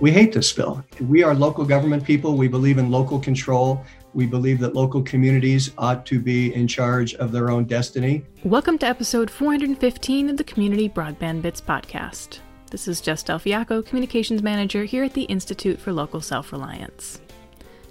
[0.00, 0.82] We hate this bill.
[0.98, 2.34] We are local government people.
[2.34, 3.84] We believe in local control.
[4.14, 8.24] We believe that local communities ought to be in charge of their own destiny.
[8.42, 12.38] Welcome to episode 415 of the Community Broadband Bits podcast.
[12.70, 17.20] This is Jess Del Fiacco, Communications Manager here at the Institute for Local Self Reliance.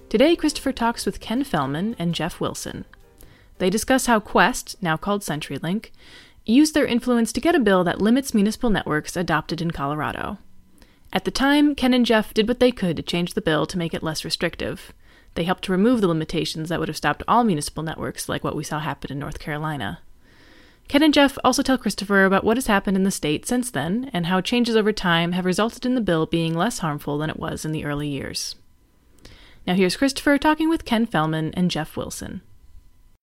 [0.10, 2.86] Today, Christopher talks with Ken Fellman and Jeff Wilson.
[3.60, 5.91] They discuss how Qwest, now called CenturyLink,
[6.43, 10.39] used their influence to get a bill that limits municipal networks adopted in Colorado.
[11.11, 13.77] At the time, Ken and Jeff did what they could to change the bill to
[13.77, 14.93] make it less restrictive.
[15.36, 18.55] They helped to remove the limitations that would have stopped all municipal networks, like what
[18.55, 20.00] we saw happen in North Carolina.
[20.87, 24.09] Ken and Jeff also tell Christopher about what has happened in the state since then
[24.11, 27.39] and how changes over time have resulted in the bill being less harmful than it
[27.39, 28.55] was in the early years.
[29.67, 32.41] Now here's Christopher talking with Ken Fellman and Jeff Wilson.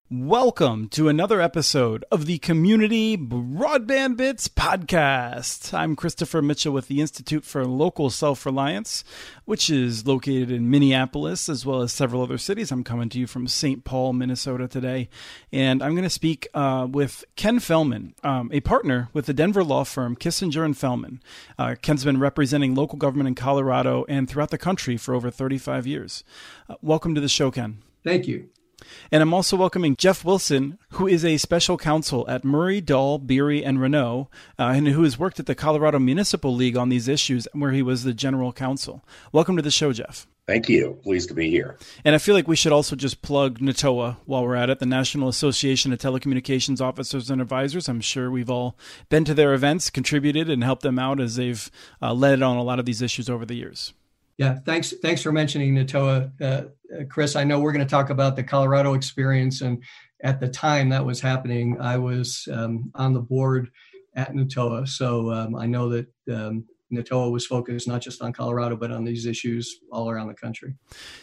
[0.08, 5.74] Welcome to another episode of the Community Broadband Bits podcast.
[5.74, 9.02] I'm Christopher Mitchell with the Institute for Local Self Reliance,
[9.46, 12.70] which is located in Minneapolis as well as several other cities.
[12.70, 13.82] I'm coming to you from St.
[13.82, 15.08] Paul, Minnesota today,
[15.50, 19.64] and I'm going to speak uh, with Ken Fellman, um, a partner with the Denver
[19.64, 21.18] law firm Kissinger and Fellman.
[21.58, 25.84] Uh, Ken's been representing local government in Colorado and throughout the country for over 35
[25.84, 26.22] years.
[26.68, 27.82] Uh, welcome to the show, Ken.
[28.04, 28.50] Thank you.
[29.10, 33.64] And I'm also welcoming Jeff Wilson, who is a special counsel at Murray, Dahl, Beery,
[33.64, 37.48] and Renaud, uh, and who has worked at the Colorado Municipal League on these issues,
[37.52, 39.04] where he was the general counsel.
[39.32, 40.26] Welcome to the show, Jeff.
[40.46, 40.96] Thank you.
[41.02, 41.76] Pleased to be here.
[42.04, 44.86] And I feel like we should also just plug NATOA while we're at it, the
[44.86, 47.88] National Association of Telecommunications Officers and Advisors.
[47.88, 51.68] I'm sure we've all been to their events, contributed, and helped them out as they've
[52.00, 53.92] uh, led on a lot of these issues over the years.
[54.38, 54.92] Yeah, thanks.
[55.02, 57.36] Thanks for mentioning NATOA, uh, uh, Chris.
[57.36, 59.82] I know we're going to talk about the Colorado experience, and
[60.22, 63.70] at the time that was happening, I was um, on the board
[64.14, 68.76] at NATOA, so um, I know that um, NATOA was focused not just on Colorado,
[68.76, 70.74] but on these issues all around the country.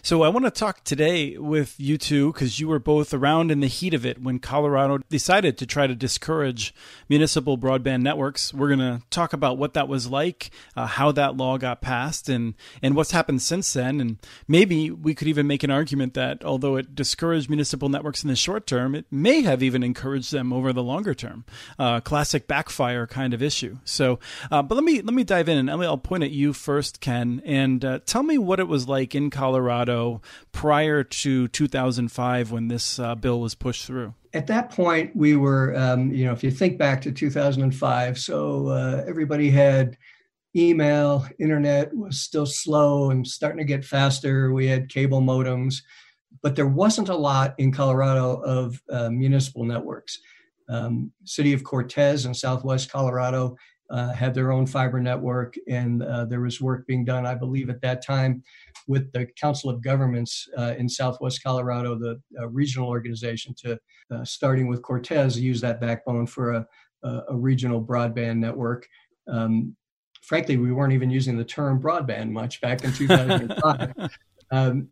[0.01, 3.61] So I want to talk today with you two because you were both around in
[3.61, 6.73] the heat of it when Colorado decided to try to discourage
[7.07, 8.53] municipal broadband networks.
[8.53, 12.27] We're going to talk about what that was like, uh, how that law got passed,
[12.27, 14.01] and and what's happened since then.
[14.01, 18.29] And maybe we could even make an argument that although it discouraged municipal networks in
[18.29, 21.45] the short term, it may have even encouraged them over the longer term.
[21.79, 23.77] Uh, classic backfire kind of issue.
[23.85, 24.19] So,
[24.51, 25.69] uh, but let me let me dive in in.
[25.69, 29.15] And I'll point at you first, Ken, and uh, tell me what it was like
[29.15, 30.21] in Colorado
[30.51, 34.13] prior to 2005 when this uh, bill was pushed through.
[34.33, 38.67] At that point, we were, um, you know, if you think back to 2005, so
[38.67, 39.97] uh, everybody had
[40.55, 44.51] email, internet was still slow and starting to get faster.
[44.51, 45.75] We had cable modems,
[46.41, 50.19] but there wasn't a lot in Colorado of uh, municipal networks.
[50.69, 53.57] Um, city of Cortez in southwest Colorado
[53.93, 57.81] had their own fiber network, and uh, there was work being done, I believe, at
[57.81, 58.43] that time
[58.87, 63.79] with the Council of Governments uh, in Southwest Colorado, the uh, regional organization, to
[64.11, 66.67] uh, starting with Cortez, use that backbone for a,
[67.03, 68.87] a regional broadband network.
[69.27, 69.75] Um,
[70.21, 73.93] frankly, we weren't even using the term broadband much back in 2005.
[74.51, 74.89] um,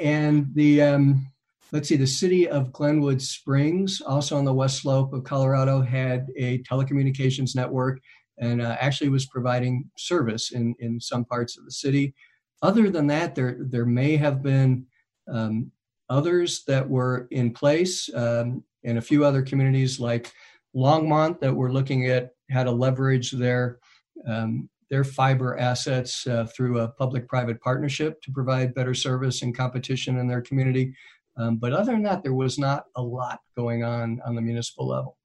[0.00, 1.29] and the um,
[1.72, 6.28] let's see, the city of Glenwood Springs, also on the west slope of Colorado, had
[6.36, 8.00] a telecommunications network
[8.38, 12.14] and uh, actually was providing service in, in some parts of the city.
[12.62, 14.86] Other than that, there, there may have been
[15.30, 15.70] um,
[16.08, 20.32] others that were in place um, in a few other communities like
[20.74, 23.78] Longmont that were looking at how to leverage their
[24.26, 30.18] um, their fiber assets uh, through a public-private partnership to provide better service and competition
[30.18, 30.92] in their community.
[31.40, 34.86] Um, but other than that, there was not a lot going on on the municipal
[34.86, 35.16] level.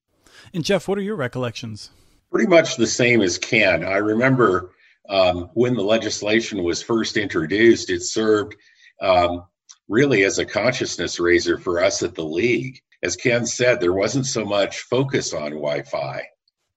[0.53, 1.89] And Jeff, what are your recollections?
[2.31, 3.83] Pretty much the same as Ken.
[3.83, 4.71] I remember
[5.09, 8.55] um, when the legislation was first introduced, it served
[9.01, 9.43] um,
[9.89, 12.79] really as a consciousness raiser for us at the league.
[13.03, 16.23] As Ken said, there wasn't so much focus on Wi Fi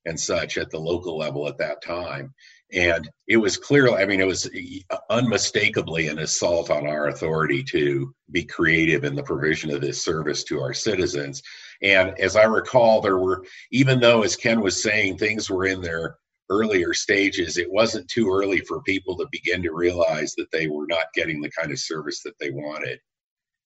[0.04, 2.34] and such at the local level at that time.
[2.72, 4.46] And it was clearly, I mean, it was
[4.90, 10.04] uh, unmistakably an assault on our authority to be creative in the provision of this
[10.04, 11.42] service to our citizens.
[11.82, 15.80] And as I recall, there were, even though, as Ken was saying, things were in
[15.80, 16.16] their
[16.50, 20.86] earlier stages, it wasn't too early for people to begin to realize that they were
[20.86, 22.98] not getting the kind of service that they wanted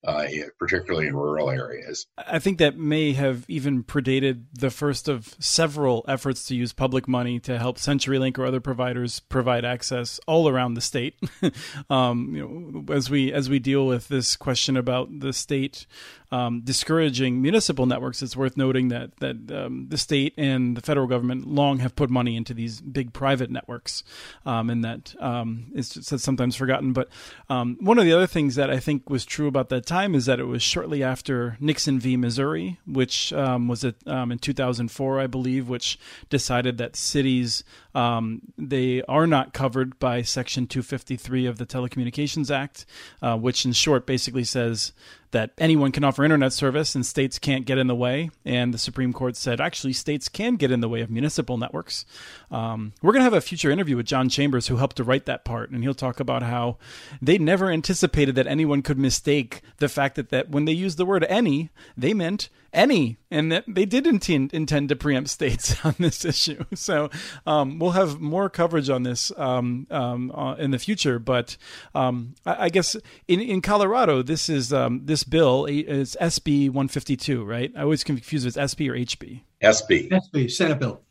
[0.04, 0.26] uh,
[0.58, 2.06] particularly in rural areas.
[2.18, 7.06] I think that may have even predated the first of several efforts to use public
[7.06, 11.14] money to help CenturyLink or other providers provide access all around the state.
[11.90, 12.42] um, you
[12.86, 15.86] know, as we as we deal with this question about the state
[16.32, 21.06] um, discouraging municipal networks, it's worth noting that that um, the state and the federal
[21.06, 24.02] government long have put money into these big private networks,
[24.46, 26.94] um, and that um, is sometimes forgotten.
[26.94, 27.08] But
[27.50, 30.24] um, one of the other things that I think was true about that time is
[30.24, 32.16] that it was shortly after Nixon v.
[32.16, 35.98] Missouri, which um, was in 2004, I believe, which
[36.30, 37.62] decided that cities
[37.94, 42.86] they are not covered by Section 253 of the Telecommunications Act,
[43.20, 44.92] uh, which in short basically says
[45.32, 48.30] that anyone can offer internet service and states can't get in the way.
[48.44, 52.04] And the Supreme Court said actually states can get in the way of municipal networks.
[52.50, 55.26] Um, we're going to have a future interview with John Chambers, who helped to write
[55.26, 56.76] that part, and he'll talk about how
[57.20, 61.06] they never anticipated that anyone could mistake the fact that, that when they used the
[61.06, 65.94] word any, they meant any, and that they did intend, intend to preempt states on
[65.98, 66.64] this issue.
[66.74, 67.10] So
[67.46, 71.20] um, we'll have more coverage on this um, um, uh, in the future.
[71.20, 71.56] But
[71.94, 72.96] um, I, I, guess
[73.28, 77.72] in, in Colorado, this is um, this bill is SB 152, right?
[77.76, 79.42] I always confuse if it's SB or HB.
[79.62, 80.10] SB.
[80.10, 81.02] SB, Senate bill.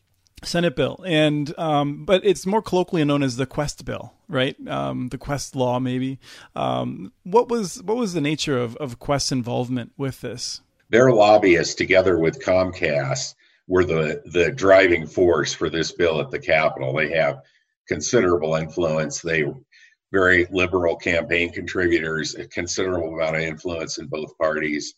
[0.44, 4.56] Senate bill, and um, but it's more colloquially known as the Qwest bill, right?
[4.68, 6.20] Um, the Qwest law, maybe.
[6.56, 10.62] Um, what was what was the nature of of Qwest's involvement with this?
[10.92, 13.34] Their lobbyists, together with Comcast,
[13.68, 16.94] were the, the driving force for this bill at the Capitol.
[16.94, 17.42] They have
[17.88, 19.22] considerable influence.
[19.22, 19.46] They
[20.12, 24.94] very liberal campaign contributors, a considerable amount of influence in both parties.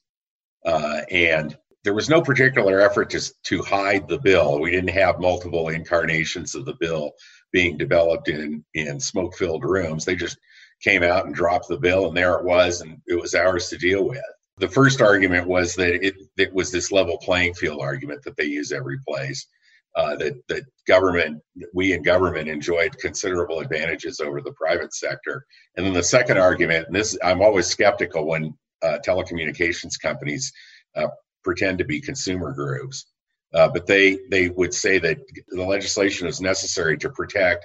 [0.65, 4.59] Uh, and there was no particular effort to, to hide the bill.
[4.59, 7.11] We didn't have multiple incarnations of the bill
[7.51, 10.05] being developed in, in smoke filled rooms.
[10.05, 10.37] They just
[10.81, 13.77] came out and dropped the bill, and there it was, and it was ours to
[13.77, 14.23] deal with.
[14.57, 18.45] The first argument was that it, it was this level playing field argument that they
[18.45, 19.47] use every place.
[19.95, 21.39] Uh, that that government,
[21.71, 25.45] we in government enjoyed considerable advantages over the private sector.
[25.77, 30.51] And then the second argument, and this I'm always skeptical when uh, telecommunications companies
[30.95, 31.09] uh,
[31.43, 33.05] pretend to be consumer groups,
[33.53, 37.63] uh, but they they would say that the legislation is necessary to protect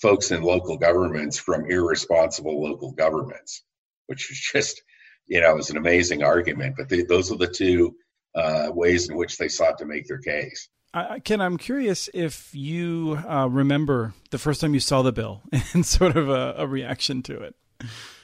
[0.00, 3.64] folks in local governments from irresponsible local governments,
[4.06, 4.82] which is just
[5.26, 6.76] you know, it was an amazing argument.
[6.76, 7.96] But they, those are the two
[8.34, 10.68] uh, ways in which they sought to make their case.
[10.94, 15.42] Uh, Ken, I'm curious if you uh, remember the first time you saw the bill
[15.74, 17.54] and sort of a, a reaction to it.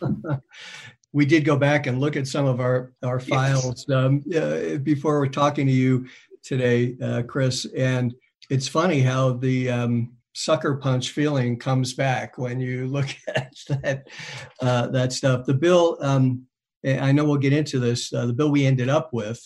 [1.13, 3.97] we did go back and look at some of our our files yes.
[3.97, 6.07] um, uh, before we're talking to you
[6.43, 7.67] today, uh, Chris.
[7.77, 8.15] And
[8.51, 14.09] it's funny how the um, sucker punch feeling comes back when you look at that
[14.61, 15.47] uh, that stuff.
[15.47, 16.47] The bill um,
[16.85, 18.13] I know we'll get into this.
[18.13, 19.41] Uh, the bill we ended up with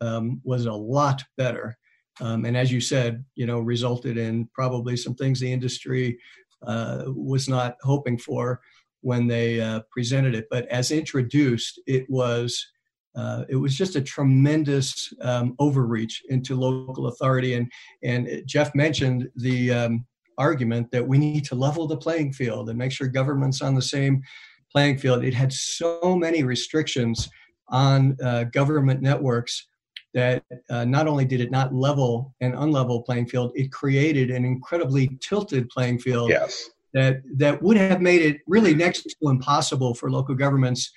[0.00, 1.76] um, was a lot better,
[2.20, 6.18] um, and as you said, you know, resulted in probably some things the industry
[6.66, 8.60] uh, was not hoping for
[9.00, 10.46] when they uh, presented it.
[10.50, 12.66] But as introduced, it was
[13.14, 17.70] uh, it was just a tremendous um, overreach into local authority, and
[18.02, 20.06] and Jeff mentioned the um,
[20.38, 23.82] argument that we need to level the playing field and make sure government's on the
[23.82, 24.22] same
[24.72, 25.24] playing field.
[25.24, 27.28] It had so many restrictions
[27.68, 29.66] on uh, government networks
[30.14, 34.44] that uh, not only did it not level an unlevel playing field, it created an
[34.44, 36.70] incredibly tilted playing field yes.
[36.92, 40.90] that that would have made it really next to impossible for local governments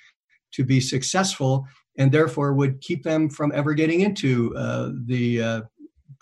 [0.52, 1.66] to be successful,
[1.98, 5.60] and therefore would keep them from ever getting into uh, the uh,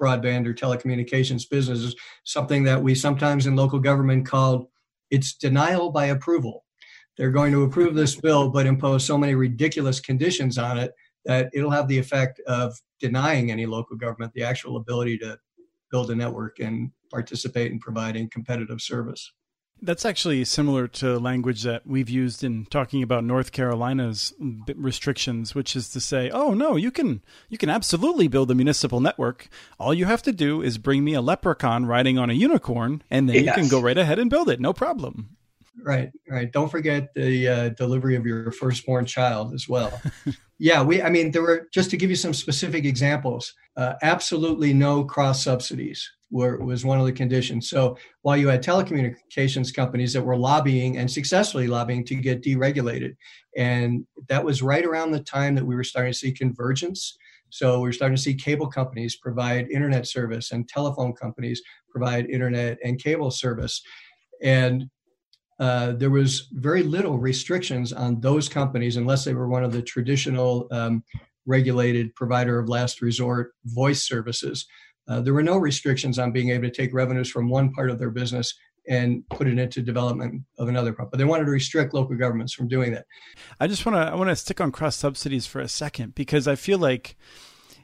[0.00, 1.94] broadband or telecommunications business.
[2.24, 4.66] Something that we sometimes in local government called
[5.10, 6.63] it's denial by approval
[7.16, 10.92] they're going to approve this bill but impose so many ridiculous conditions on it
[11.24, 15.38] that it'll have the effect of denying any local government the actual ability to
[15.90, 19.32] build a network and participate in providing competitive service.
[19.82, 24.32] That's actually similar to language that we've used in talking about North Carolina's
[24.74, 29.00] restrictions, which is to say, "Oh no, you can you can absolutely build a municipal
[29.00, 29.48] network.
[29.78, 33.28] All you have to do is bring me a leprechaun riding on a unicorn, and
[33.28, 33.44] then yes.
[33.44, 35.36] you can go right ahead and build it, no problem."
[35.82, 36.50] Right, right.
[36.52, 40.00] Don't forget the uh, delivery of your firstborn child as well.
[40.58, 41.02] yeah, we.
[41.02, 43.52] I mean, there were just to give you some specific examples.
[43.76, 47.68] Uh, absolutely no cross subsidies were was one of the conditions.
[47.68, 53.16] So while you had telecommunications companies that were lobbying and successfully lobbying to get deregulated,
[53.56, 57.16] and that was right around the time that we were starting to see convergence.
[57.50, 62.78] So we're starting to see cable companies provide internet service and telephone companies provide internet
[62.82, 63.80] and cable service.
[64.42, 64.90] And
[65.58, 69.82] uh, there was very little restrictions on those companies unless they were one of the
[69.82, 71.04] traditional um,
[71.46, 74.66] regulated provider of last resort voice services.
[75.06, 77.98] Uh, there were no restrictions on being able to take revenues from one part of
[77.98, 78.54] their business
[78.88, 81.10] and put it into development of another part.
[81.10, 83.06] But they wanted to restrict local governments from doing that.
[83.60, 86.48] I just want to I want to stick on cross subsidies for a second because
[86.48, 87.16] I feel like,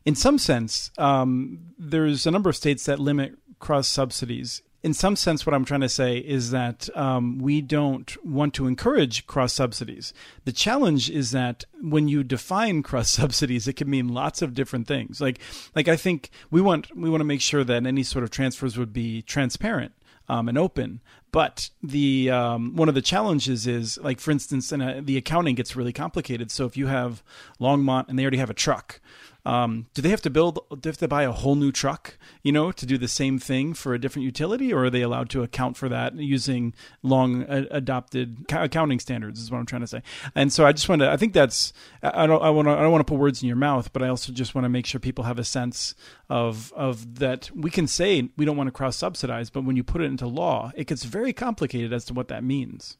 [0.05, 5.15] in some sense, um, there's a number of states that limit cross subsidies in some
[5.15, 9.53] sense, what I'm trying to say is that um, we don't want to encourage cross
[9.53, 10.15] subsidies.
[10.45, 14.87] The challenge is that when you define cross subsidies, it can mean lots of different
[14.87, 15.21] things.
[15.21, 15.39] Like,
[15.75, 18.79] like I think we want we want to make sure that any sort of transfers
[18.79, 19.93] would be transparent
[20.29, 21.01] um, and open.
[21.33, 25.57] But the um, one of the challenges is, like for instance, in a, the accounting
[25.57, 26.51] gets really complicated.
[26.51, 27.23] So if you have
[27.61, 29.01] Longmont and they already have a truck,
[29.45, 30.61] um, do they have to build?
[30.71, 33.39] Do they have to buy a whole new truck, you know, to do the same
[33.39, 37.45] thing for a different utility, or are they allowed to account for that using long
[37.45, 39.41] uh, adopted accounting standards?
[39.41, 40.03] Is what I'm trying to say.
[40.35, 41.11] And so I just want to.
[41.11, 41.73] I think that's.
[42.03, 42.43] I don't.
[42.43, 42.73] I want to.
[42.73, 44.69] I don't want to put words in your mouth, but I also just want to
[44.69, 45.95] make sure people have a sense
[46.29, 49.85] of of that we can say we don't want to cross subsidize, but when you
[49.85, 52.99] put it into law, it gets very complicated as to what that means.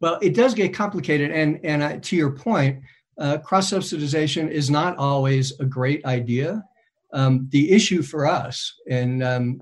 [0.00, 2.82] Well, it does get complicated, and and I, to your point
[3.20, 6.64] uh, cross subsidization is not always a great idea.
[7.12, 9.60] Um, the issue for us, and um,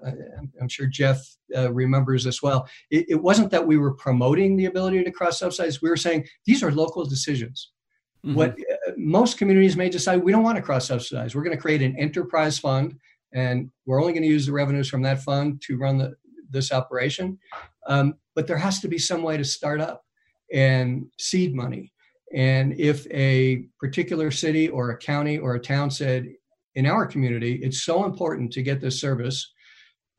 [0.60, 1.18] I'm sure Jeff
[1.56, 5.38] uh, remembers as well, it, it, wasn't that we were promoting the ability to cross
[5.38, 5.80] subsidize.
[5.80, 7.70] We were saying these are local decisions.
[8.24, 8.36] Mm-hmm.
[8.36, 11.34] What uh, most communities may decide we don't want to cross subsidize.
[11.34, 12.96] We're going to create an enterprise fund,
[13.32, 16.14] and we're only going to use the revenues from that fund to run the,
[16.50, 17.38] this operation.
[17.86, 20.04] Um, but there has to be some way to start up
[20.52, 21.92] and seed money
[22.34, 26.28] and if a particular city or a county or a town said,
[26.74, 29.52] in our community, it's so important to get this service,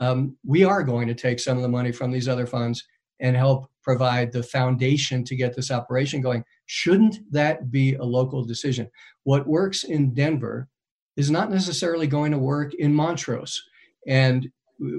[0.01, 2.83] um, we are going to take some of the money from these other funds
[3.21, 6.43] and help provide the foundation to get this operation going.
[6.65, 8.89] Shouldn't that be a local decision?
[9.23, 10.67] What works in Denver
[11.15, 13.61] is not necessarily going to work in Montrose.
[14.07, 14.49] And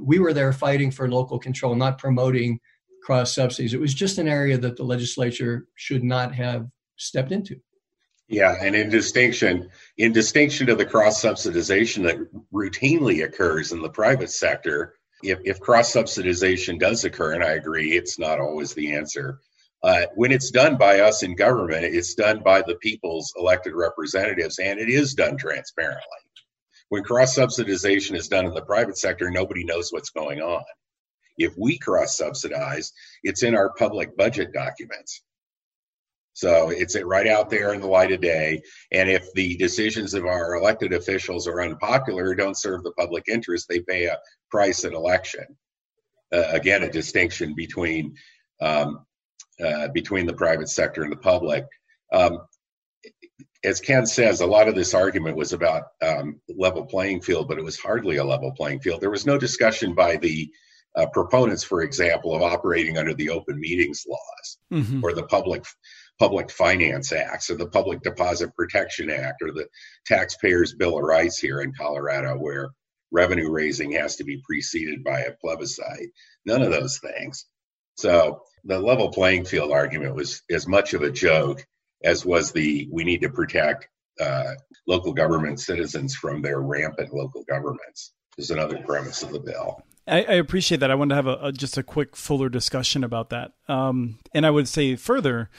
[0.03, 2.61] we were there fighting for local control, not promoting
[3.03, 3.73] cross subsidies.
[3.73, 6.67] It was just an area that the legislature should not have
[7.01, 7.61] stepped into.
[8.29, 13.91] Yeah, and in distinction, in distinction to the cross subsidization that routinely occurs in the
[13.91, 18.95] private sector, if, if cross subsidization does occur, and I agree, it's not always the
[18.95, 19.41] answer.
[19.83, 24.59] Uh, when it's done by us in government, it's done by the people's elected representatives,
[24.59, 26.03] and it is done transparently.
[26.91, 30.63] When cross subsidization is done in the private sector, nobody knows what's going on.
[31.39, 32.93] If we cross subsidize,
[33.23, 35.23] it's in our public budget documents.
[36.41, 38.63] So it's right out there in the light of day.
[38.93, 43.25] And if the decisions of our elected officials are unpopular, or don't serve the public
[43.29, 44.19] interest, they pay a
[44.51, 45.45] price at election.
[46.33, 48.15] Uh, again, a distinction between
[48.63, 49.05] um,
[49.63, 51.67] uh, between the private sector and the public.
[52.11, 52.39] Um,
[53.63, 57.59] as Ken says, a lot of this argument was about um, level playing field, but
[57.59, 59.03] it was hardly a level playing field.
[59.03, 60.51] There was no discussion by the
[60.97, 65.05] uh, proponents, for example, of operating under the open meetings laws mm-hmm.
[65.05, 65.65] or the public
[66.21, 69.67] Public Finance Acts or the Public Deposit Protection Act or the
[70.07, 72.69] Taxpayers Bill of Rights here in Colorado, where
[73.11, 76.11] revenue raising has to be preceded by a plebiscite.
[76.45, 77.47] None of those things.
[77.97, 81.67] So the level playing field argument was as much of a joke
[82.05, 83.89] as was the we need to protect
[84.21, 84.53] uh,
[84.87, 89.83] local government citizens from their rampant local governments is another premise of the bill.
[90.07, 90.91] I, I appreciate that.
[90.91, 93.53] I wanted to have a, a, just a quick fuller discussion about that.
[93.69, 95.51] Um, and I would say further,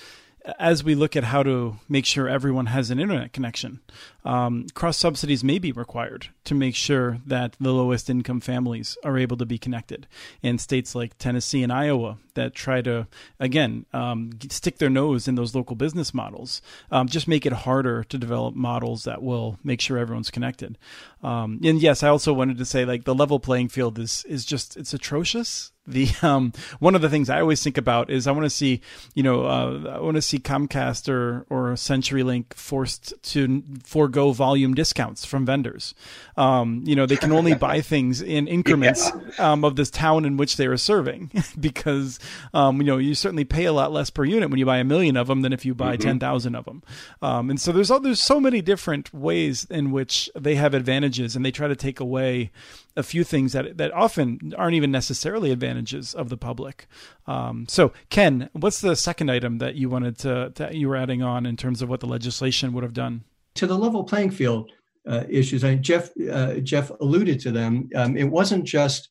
[0.58, 3.80] as we look at how to make sure everyone has an internet connection,
[4.26, 9.18] um, cross subsidies may be required to make sure that the lowest income families are
[9.18, 10.08] able to be connected.
[10.42, 13.08] In states like Tennessee and Iowa that try to,
[13.40, 18.04] again, um, stick their nose in those local business models, um, just make it harder
[18.06, 20.78] to develop models that will make sure everyone's connected.
[21.24, 24.46] Um, and yes, I also wanted to say like the level playing field is is
[24.46, 28.32] just it's atrocious the um, one of the things I always think about is I
[28.32, 28.82] want to see
[29.14, 34.74] you know uh, I want to see Comcast or or CenturyLink forced to forego volume
[34.74, 35.94] discounts from vendors.
[36.38, 39.52] Um, you know they can only buy things in increments yeah.
[39.52, 42.20] um, of this town in which they are serving because
[42.54, 44.84] um, you know you certainly pay a lot less per unit when you buy a
[44.84, 46.04] million of them than if you buy mm-hmm.
[46.04, 46.84] ten thousand of them.
[47.22, 51.36] Um, and so there's all, there's so many different ways in which they have advantages
[51.36, 52.52] and they try to take away
[52.96, 56.88] a few things that that often aren't even necessarily advantages of the public.
[57.28, 61.22] Um, so, Ken, what's the second item that you wanted to, that you were adding
[61.22, 63.24] on in terms of what the legislation would have done
[63.56, 64.72] to the level playing field
[65.08, 65.64] uh, issues?
[65.64, 67.90] I, Jeff uh, Jeff alluded to them.
[67.96, 69.10] Um, it wasn't just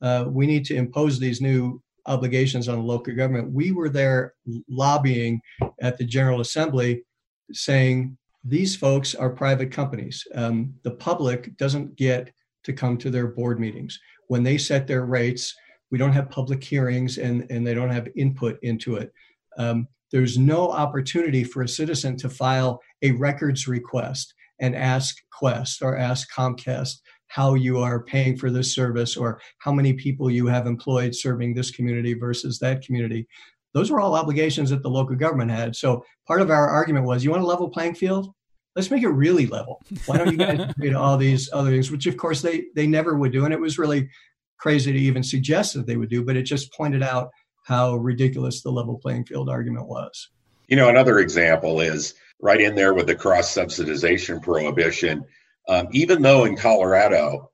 [0.00, 3.52] uh, we need to impose these new obligations on the local government.
[3.52, 4.34] We were there
[4.68, 5.40] lobbying
[5.80, 7.04] at the General Assembly,
[7.52, 10.26] saying these folks are private companies.
[10.34, 12.32] Um, the public doesn't get
[12.68, 13.98] to come to their board meetings.
[14.28, 15.54] When they set their rates,
[15.90, 19.10] we don't have public hearings and, and they don't have input into it.
[19.56, 25.82] Um, there's no opportunity for a citizen to file a records request and ask Qwest
[25.82, 30.46] or ask Comcast how you are paying for this service or how many people you
[30.46, 33.26] have employed serving this community versus that community.
[33.72, 35.74] Those were all obligations that the local government had.
[35.74, 38.32] So part of our argument was you want a level playing field?
[38.78, 39.82] Let's make it really level.
[40.06, 43.16] Why don't you guys do all these other things, which of course they they never
[43.16, 43.44] would do.
[43.44, 44.08] And it was really
[44.56, 47.30] crazy to even suggest that they would do, but it just pointed out
[47.64, 50.28] how ridiculous the level playing field argument was.
[50.68, 55.24] You know, another example is right in there with the cross subsidization prohibition.
[55.68, 57.50] Um, even though in Colorado,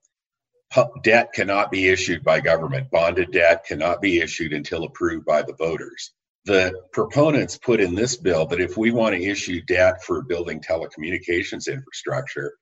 [1.03, 5.55] debt cannot be issued by government, bonded debt cannot be issued until approved by the
[5.55, 6.13] voters.
[6.47, 10.61] The proponents put in this bill that if we want to issue debt for building
[10.61, 12.53] telecommunications infrastructure,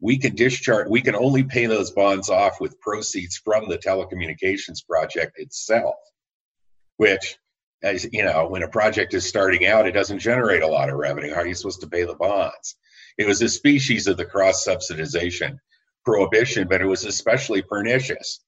[0.00, 4.86] we can discharge, we can only pay those bonds off with proceeds from the telecommunications
[4.86, 5.96] project itself,
[6.96, 7.36] which
[7.82, 10.96] as you know, when a project is starting out, it doesn't generate a lot of
[10.96, 11.34] revenue.
[11.34, 12.76] How are you supposed to pay the bonds?
[13.18, 15.58] It was a species of the cross subsidization
[16.04, 18.40] prohibition, but it was especially pernicious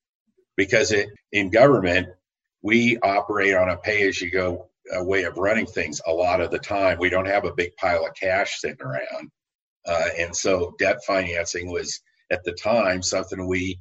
[0.57, 2.09] because it in government
[2.63, 6.41] we operate on a pay as you go uh, way of running things a lot
[6.41, 6.99] of the time.
[6.99, 9.31] We don't have a big pile of cash sitting around,
[9.87, 12.01] uh, and so debt financing was
[12.31, 13.79] at the time something we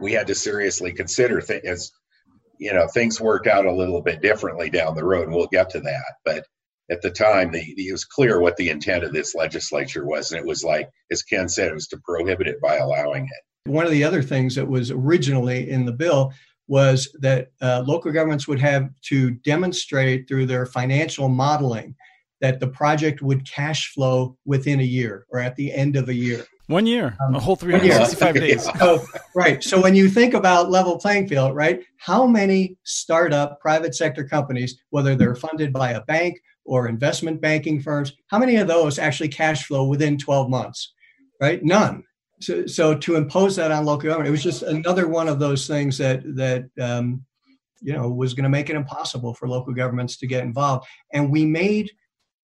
[0.00, 1.40] we had to seriously consider.
[1.40, 1.92] Th- as
[2.58, 5.70] you know, things worked out a little bit differently down the road, and we'll get
[5.70, 6.14] to that.
[6.24, 6.46] But
[6.90, 10.40] at the time, the, it was clear what the intent of this legislature was, and
[10.40, 13.70] it was like, as Ken said, it was to prohibit it by allowing it.
[13.70, 16.32] One of the other things that was originally in the bill
[16.66, 21.94] was that uh, local governments would have to demonstrate through their financial modeling
[22.40, 26.14] that the project would cash flow within a year or at the end of a
[26.14, 26.44] year.
[26.66, 28.68] One year, um, a whole 365 days.
[28.78, 29.04] So,
[29.34, 29.62] right.
[29.62, 34.80] So when you think about level playing field, right, how many startup private sector companies,
[34.90, 39.28] whether they're funded by a bank or investment banking firms, how many of those actually
[39.28, 40.94] cash flow within 12 months,
[41.40, 41.62] right?
[41.62, 42.02] None.
[42.40, 45.66] So, so to impose that on local government, it was just another one of those
[45.66, 47.24] things that that um,
[47.80, 50.86] you know was going to make it impossible for local governments to get involved.
[51.12, 51.90] And we made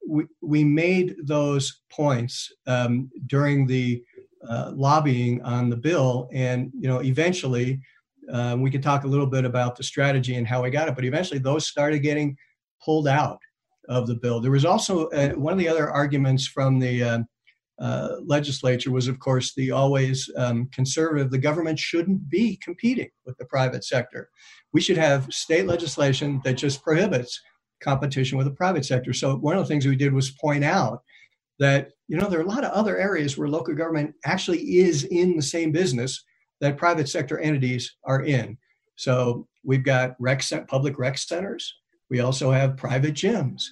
[0.06, 4.02] we, we made those points um, during the
[4.48, 7.80] uh, lobbying on the bill, and you know, eventually,
[8.32, 10.94] uh, we could talk a little bit about the strategy and how we got it.
[10.94, 12.36] But eventually, those started getting
[12.82, 13.40] pulled out
[13.88, 14.40] of the bill.
[14.40, 17.26] There was also uh, one of the other arguments from the
[17.80, 21.30] uh, legislature was, of course, the always um, conservative.
[21.30, 24.28] The government shouldn't be competing with the private sector.
[24.72, 27.40] We should have state legislation that just prohibits
[27.82, 29.12] competition with the private sector.
[29.12, 31.02] So one of the things we did was point out
[31.58, 35.04] that you know there are a lot of other areas where local government actually is
[35.04, 36.24] in the same business
[36.60, 38.58] that private sector entities are in.
[38.96, 41.74] So we've got rec public rec centers.
[42.10, 43.62] We also have private gyms.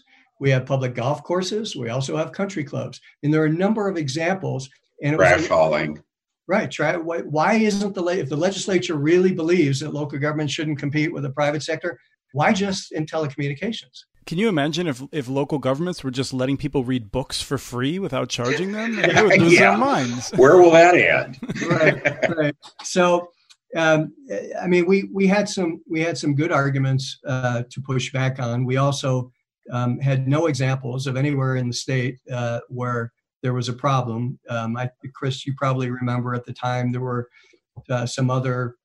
[0.40, 1.74] We have public golf courses.
[1.74, 4.68] We also have country clubs, and there are a number of examples.
[5.02, 6.02] And it trash hauling.
[6.48, 6.70] Right.
[6.70, 11.12] Try, why, why isn't the if the legislature really believes that local government shouldn't compete
[11.12, 12.00] with the private sector?
[12.32, 14.04] Why just in telecommunications?
[14.28, 17.98] Can you imagine if if local governments were just letting people read books for free
[17.98, 18.96] without charging them?
[18.96, 19.70] They would lose yeah.
[19.70, 20.30] their minds.
[20.36, 21.38] Where will that end?
[21.66, 22.56] right, right.
[22.82, 23.30] So,
[23.74, 24.12] um,
[24.60, 28.38] I mean, we we had some we had some good arguments uh, to push back
[28.38, 28.66] on.
[28.66, 29.32] We also
[29.70, 34.38] um, had no examples of anywhere in the state uh, where there was a problem.
[34.48, 37.28] Um, I, Chris, you probably remember at the time there were
[37.88, 38.76] uh, some other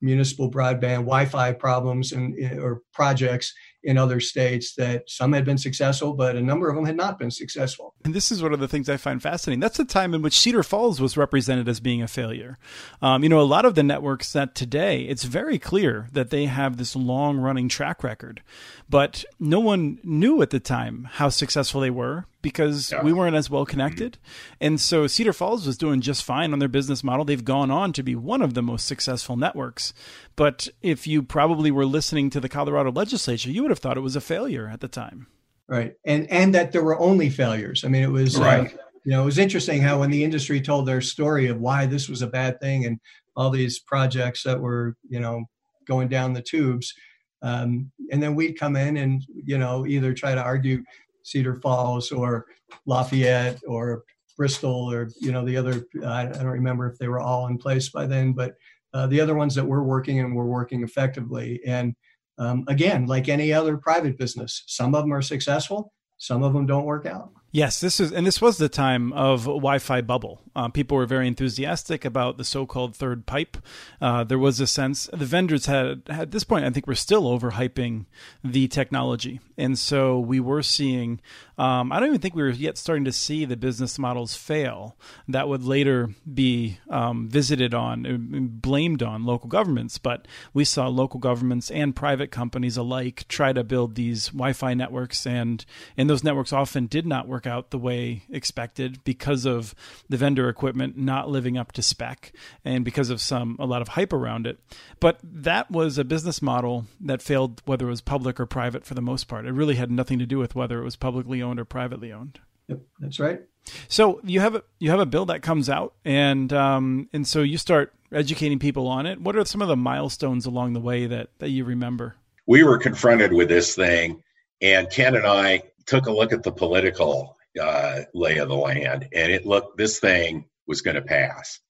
[0.00, 3.52] municipal broadband Wi-Fi problems and or projects
[3.84, 7.18] in other states that some had been successful, but a number of them had not
[7.18, 7.94] been successful.
[8.04, 9.60] And this is one of the things I find fascinating.
[9.60, 12.58] That's the time in which Cedar Falls was represented as being a failure.
[13.02, 16.46] Um, you know, a lot of the networks that today, it's very clear that they
[16.46, 18.42] have this long running track record,
[18.88, 23.02] but no one knew at the time how successful they were because yeah.
[23.02, 24.18] we weren't as well connected.
[24.60, 27.24] And so Cedar Falls was doing just fine on their business model.
[27.24, 29.94] They've gone on to be one of the most successful networks.
[30.36, 34.00] But if you probably were listening to the Colorado legislature, you would have thought it
[34.00, 35.28] was a failure at the time.
[35.68, 35.94] Right.
[36.04, 37.84] And and that there were only failures.
[37.84, 38.66] I mean, it was uh, right.
[38.66, 41.86] Uh, you know, it was interesting how when the industry told their story of why
[41.86, 42.98] this was a bad thing and
[43.36, 45.44] all these projects that were, you know,
[45.86, 46.94] going down the tubes,
[47.42, 50.82] um, and then we'd come in and you know either try to argue
[51.22, 52.46] Cedar Falls or
[52.86, 54.04] Lafayette or
[54.36, 57.90] Bristol or you know the other I don't remember if they were all in place
[57.90, 58.54] by then, but
[58.94, 61.60] uh, the other ones that we're working and we're working effectively.
[61.66, 61.94] And
[62.38, 66.64] um, again, like any other private business, some of them are successful, some of them
[66.64, 67.30] don't work out.
[67.50, 70.40] Yes, this is, and this was the time of Wi-Fi bubble.
[70.56, 73.56] Uh, people were very enthusiastic about the so-called third pipe.
[74.00, 76.64] Uh, there was a sense the vendors had at this point.
[76.64, 78.06] I think we're still overhyping
[78.42, 81.20] the technology, and so we were seeing.
[81.56, 84.96] Um, I don't even think we were yet starting to see the business models fail
[85.28, 89.98] that would later be um, visited on, uh, blamed on local governments.
[89.98, 95.26] But we saw local governments and private companies alike try to build these Wi-Fi networks,
[95.26, 95.64] and
[95.96, 99.74] and those networks often did not work work out the way expected because of
[100.08, 102.32] the vendor equipment not living up to spec
[102.64, 104.58] and because of some a lot of hype around it.
[105.00, 108.94] But that was a business model that failed whether it was public or private for
[108.94, 109.46] the most part.
[109.46, 112.40] It really had nothing to do with whether it was publicly owned or privately owned.
[112.68, 113.42] Yep, that's right.
[113.88, 117.42] So you have a you have a bill that comes out, and um, and so
[117.42, 119.20] you start educating people on it.
[119.20, 122.16] What are some of the milestones along the way that that you remember?
[122.46, 124.22] We were confronted with this thing,
[124.60, 129.08] and Ken and I took a look at the political uh, lay of the land,
[129.12, 131.60] and it looked this thing was going to pass.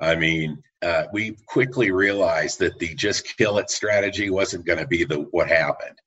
[0.00, 4.86] I mean, uh, we quickly realized that the just kill it strategy wasn't going to
[4.86, 5.98] be the what happened.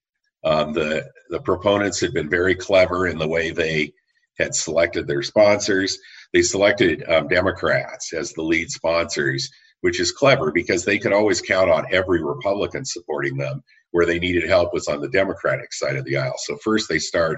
[0.44, 3.94] Um, the the proponents had been very clever in the way they
[4.40, 5.98] had selected their sponsors.
[6.34, 9.50] They selected um, Democrats as the lead sponsors,
[9.82, 13.64] which is clever because they could always count on every Republican supporting them.
[13.92, 16.38] Where they needed help was on the Democratic side of the aisle.
[16.38, 17.38] So first they start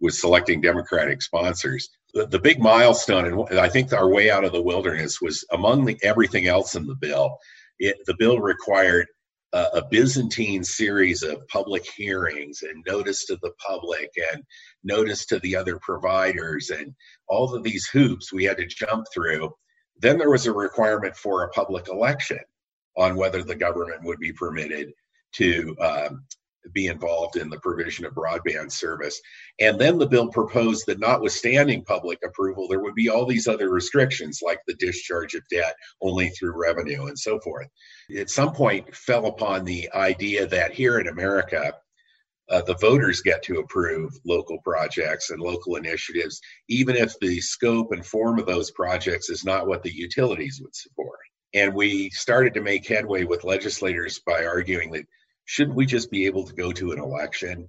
[0.00, 1.90] with selecting Democratic sponsors.
[2.14, 5.84] The, the big milestone, and I think our way out of the wilderness was among
[5.84, 7.36] the, everything else in the bill.
[7.78, 9.06] It, the bill required
[9.52, 14.42] a Byzantine series of public hearings and notice to the public and
[14.82, 16.94] notice to the other providers and
[17.28, 19.52] all of these hoops we had to jump through.
[19.98, 22.40] Then there was a requirement for a public election
[22.96, 24.92] on whether the government would be permitted
[25.32, 26.24] to um,
[26.70, 29.20] be involved in the provision of broadband service.
[29.60, 33.70] And then the bill proposed that, notwithstanding public approval, there would be all these other
[33.70, 37.68] restrictions like the discharge of debt only through revenue and so forth.
[38.16, 41.74] At some point, fell upon the idea that here in America,
[42.50, 47.92] uh, the voters get to approve local projects and local initiatives, even if the scope
[47.92, 51.18] and form of those projects is not what the utilities would support.
[51.54, 55.06] And we started to make headway with legislators by arguing that
[55.44, 57.68] shouldn't we just be able to go to an election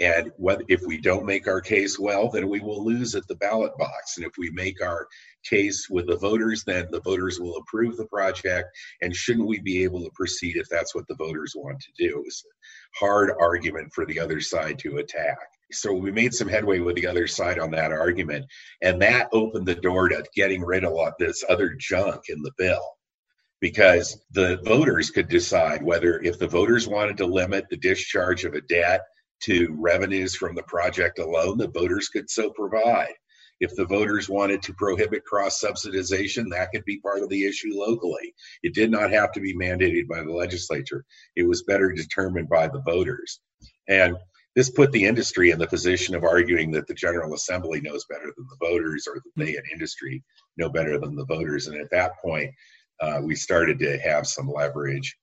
[0.00, 3.36] and whether, if we don't make our case well, then we will lose at the
[3.36, 4.16] ballot box.
[4.16, 5.06] And if we make our
[5.44, 8.68] case with the voters, then the voters will approve the project.
[9.02, 12.16] And shouldn't we be able to proceed if that's what the voters want to do?
[12.16, 15.38] It was a hard argument for the other side to attack.
[15.70, 18.46] So we made some headway with the other side on that argument.
[18.80, 22.40] And that opened the door to getting rid of a lot this other junk in
[22.40, 22.82] the bill
[23.60, 28.54] because the voters could decide whether if the voters wanted to limit the discharge of
[28.54, 29.02] a debt
[29.40, 33.12] to revenues from the project alone, the voters could so provide.
[33.60, 37.72] If the voters wanted to prohibit cross subsidization, that could be part of the issue
[37.74, 38.34] locally.
[38.62, 41.04] It did not have to be mandated by the legislature.
[41.36, 43.40] It was better determined by the voters.
[43.86, 44.16] And
[44.56, 48.32] this put the industry in the position of arguing that the General Assembly knows better
[48.36, 50.24] than the voters, or that they in industry
[50.56, 51.66] know better than the voters.
[51.66, 52.50] And at that point,
[53.00, 55.16] uh, we started to have some leverage,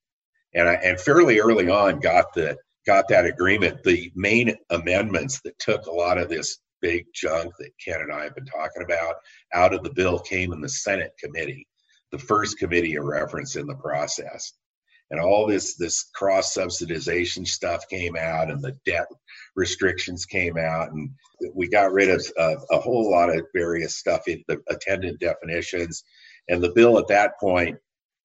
[0.53, 3.83] and I, and fairly early on got the got that agreement.
[3.83, 8.23] The main amendments that took a lot of this big junk that Ken and I
[8.23, 9.15] have been talking about
[9.53, 11.67] out of the bill came in the Senate committee,
[12.11, 14.53] the first committee of reference in the process.
[15.09, 19.07] And all this this cross subsidization stuff came out, and the debt
[19.55, 21.09] restrictions came out, and
[21.53, 26.03] we got rid of uh, a whole lot of various stuff, in the attendant definitions,
[26.49, 27.77] and the bill at that point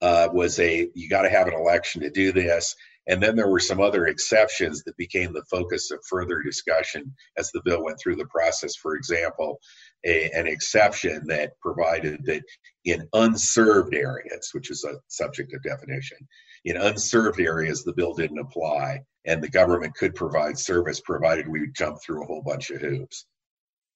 [0.03, 2.75] uh, was a you got to have an election to do this.
[3.09, 7.51] And then there were some other exceptions that became the focus of further discussion as
[7.51, 8.77] the bill went through the process.
[8.77, 9.59] For example,
[10.07, 12.45] a, an exception that provided that
[12.85, 16.19] in unserved areas, which is a subject of definition,
[16.65, 21.61] in unserved areas, the bill didn't apply, and the government could provide service provided we
[21.61, 23.27] would jump through a whole bunch of hoops.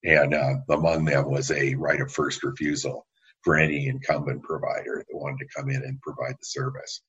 [0.03, 3.07] And uh, among them was a right of first refusal
[3.47, 7.01] for any incumbent provider that wanted to come in and provide the service.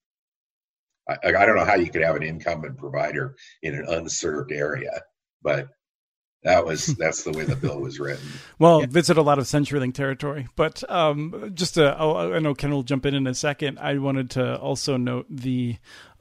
[1.09, 5.01] I, I don't know how you could have an incumbent provider in an unserved area,
[5.41, 5.69] but
[6.43, 8.27] that was that's the way the bill was written.
[8.59, 8.85] well, yeah.
[8.87, 12.83] visit a lot of CenturyLink territory, but um, just to, oh, I know Ken will
[12.83, 13.79] jump in in a second.
[13.79, 15.77] I wanted to also note the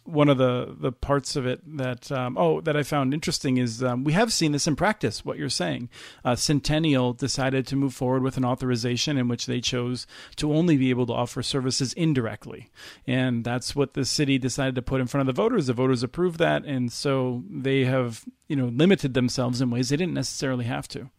[0.06, 3.82] one of the the parts of it that um, oh that I found interesting is
[3.82, 5.24] um, we have seen this in practice.
[5.24, 5.88] What you're saying,
[6.24, 10.76] uh, Centennial decided to move forward with an authorization in which they chose to only
[10.76, 12.70] be able to offer services indirectly,
[13.06, 15.66] and that's what the city decided to put in front of the voters.
[15.66, 19.96] The voters approved that, and so they have you know limited themselves in ways they
[19.96, 21.10] didn't necessarily have to.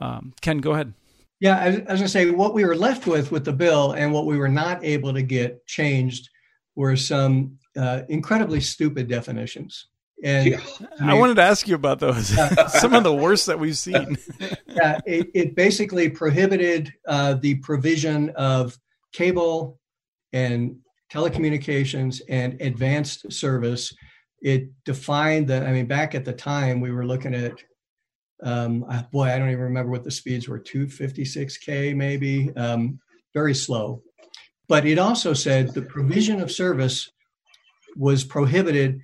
[0.00, 0.92] Um, Ken, go ahead.
[1.40, 4.26] Yeah, as, was, I say what we were left with with the bill and what
[4.26, 6.30] we were not able to get changed
[6.74, 9.86] were some uh, incredibly stupid definitions.
[10.24, 10.60] And yeah.
[10.98, 12.28] I, mean, I, wanted to ask you about those.
[12.80, 14.18] some of the worst that we've seen.
[14.66, 18.76] yeah, it, it basically prohibited uh, the provision of
[19.12, 19.78] cable
[20.32, 20.76] and
[21.12, 23.94] telecommunications and advanced service.
[24.42, 25.64] It defined that.
[25.64, 27.62] I mean, back at the time, we were looking at
[28.42, 33.00] um, boy, I don't even remember what the speeds were 256K, maybe, um,
[33.34, 34.02] very slow.
[34.68, 37.10] But it also said the provision of service
[37.98, 39.00] was prohibited.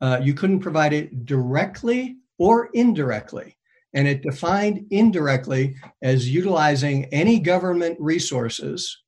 [0.00, 3.56] Uh, you couldn't provide it directly or indirectly.
[3.94, 9.02] And it defined indirectly as utilizing any government resources,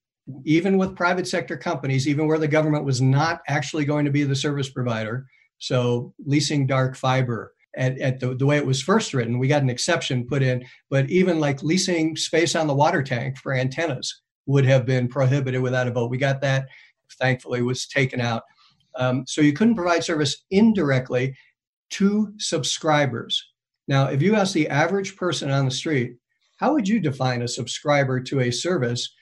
[0.45, 4.23] even with private sector companies, even where the government was not actually going to be
[4.23, 5.27] the service provider.
[5.59, 9.39] So, leasing dark fiber, at, at the, the way it was first written.
[9.39, 13.39] We got an exception put in, but even like leasing space on the water tank
[13.39, 16.11] for antennas would have been prohibited without a vote.
[16.11, 16.67] We got that,
[17.21, 18.43] thankfully, was taken out.
[18.97, 21.37] Um, so you couldn't provide service indirectly
[21.91, 23.43] to subscribers.
[23.89, 26.17] Now, if you ask the average person on the street,
[26.57, 29.15] how would you define a subscriber to a service?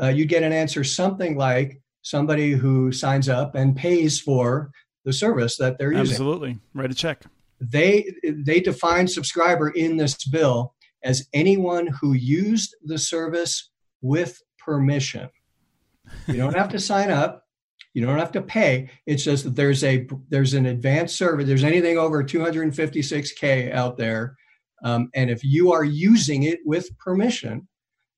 [0.00, 4.70] Uh, you get an answer something like somebody who signs up and pays for
[5.04, 6.12] the service that they're using.
[6.12, 6.58] Absolutely.
[6.74, 7.24] Write a check
[7.60, 15.28] they they define subscriber in this bill as anyone who used the service with permission.
[16.26, 17.44] You don't have to sign up.
[17.94, 18.90] You don't have to pay.
[19.06, 21.46] It's just that there's a there's an advanced service.
[21.46, 24.36] There's anything over 256k out there,
[24.84, 27.66] um, and if you are using it with permission,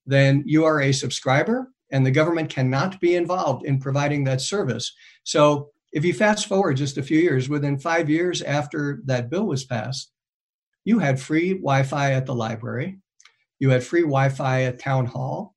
[0.07, 4.93] then you are a subscriber, and the government cannot be involved in providing that service.
[5.25, 9.47] So if you fast forward just a few years, within five years after that bill
[9.47, 10.13] was passed,
[10.85, 12.99] you had free Wi Fi at the library,
[13.59, 15.55] you had free Wi Fi at town hall.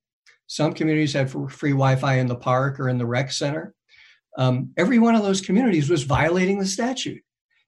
[0.47, 3.74] Some communities had free Wi Fi in the park or in the rec center.
[4.37, 7.21] Um, every one of those communities was violating the statute.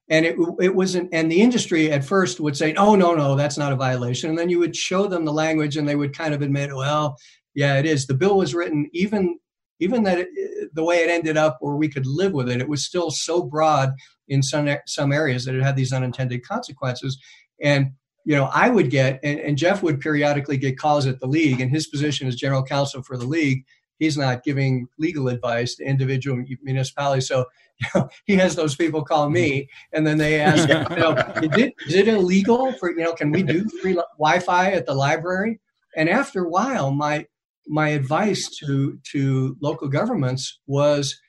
[0.10, 3.58] And it, it wasn't, and the industry at first would say, oh, no, no, that's
[3.58, 4.30] not a violation.
[4.30, 7.18] And then you would show them the language and they would kind of admit, well,
[7.54, 8.08] yeah, it is.
[8.08, 9.40] The bill was written even
[9.80, 10.30] even that it,
[10.74, 13.44] the way it ended up or we could live with it, it was still so
[13.44, 13.94] broad
[14.28, 17.20] in some some areas that it had these unintended consequences.
[17.62, 17.92] And
[18.28, 21.62] you know, I would get, and, and Jeff would periodically get calls at the league,
[21.62, 23.64] and his position as general counsel for the league,
[24.00, 27.28] he's not giving legal advice to individual municipalities.
[27.28, 27.46] So
[27.80, 31.12] you know, he has those people call me, and then they ask, you know,
[31.44, 34.96] is it, is it illegal for you know, can we do free Wi-Fi at the
[34.96, 35.60] library?
[35.96, 37.26] And after a while, my
[37.68, 41.20] my advice to to local governments was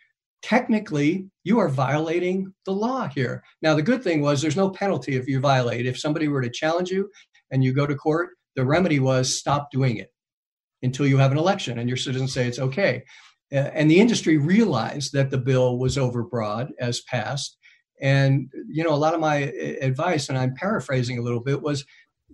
[0.40, 3.42] technically you are violating the law here.
[3.60, 5.86] Now the good thing was there's no penalty if you violate.
[5.86, 7.10] If somebody were to challenge you
[7.50, 10.10] and you go to court, the remedy was stop doing it
[10.82, 13.02] until you have an election and your citizens say it's okay.
[13.52, 17.56] Uh, and the industry realized that the bill was overbroad as passed.
[18.00, 21.60] And you know, a lot of my uh, advice, and I'm paraphrasing a little bit,
[21.60, 21.84] was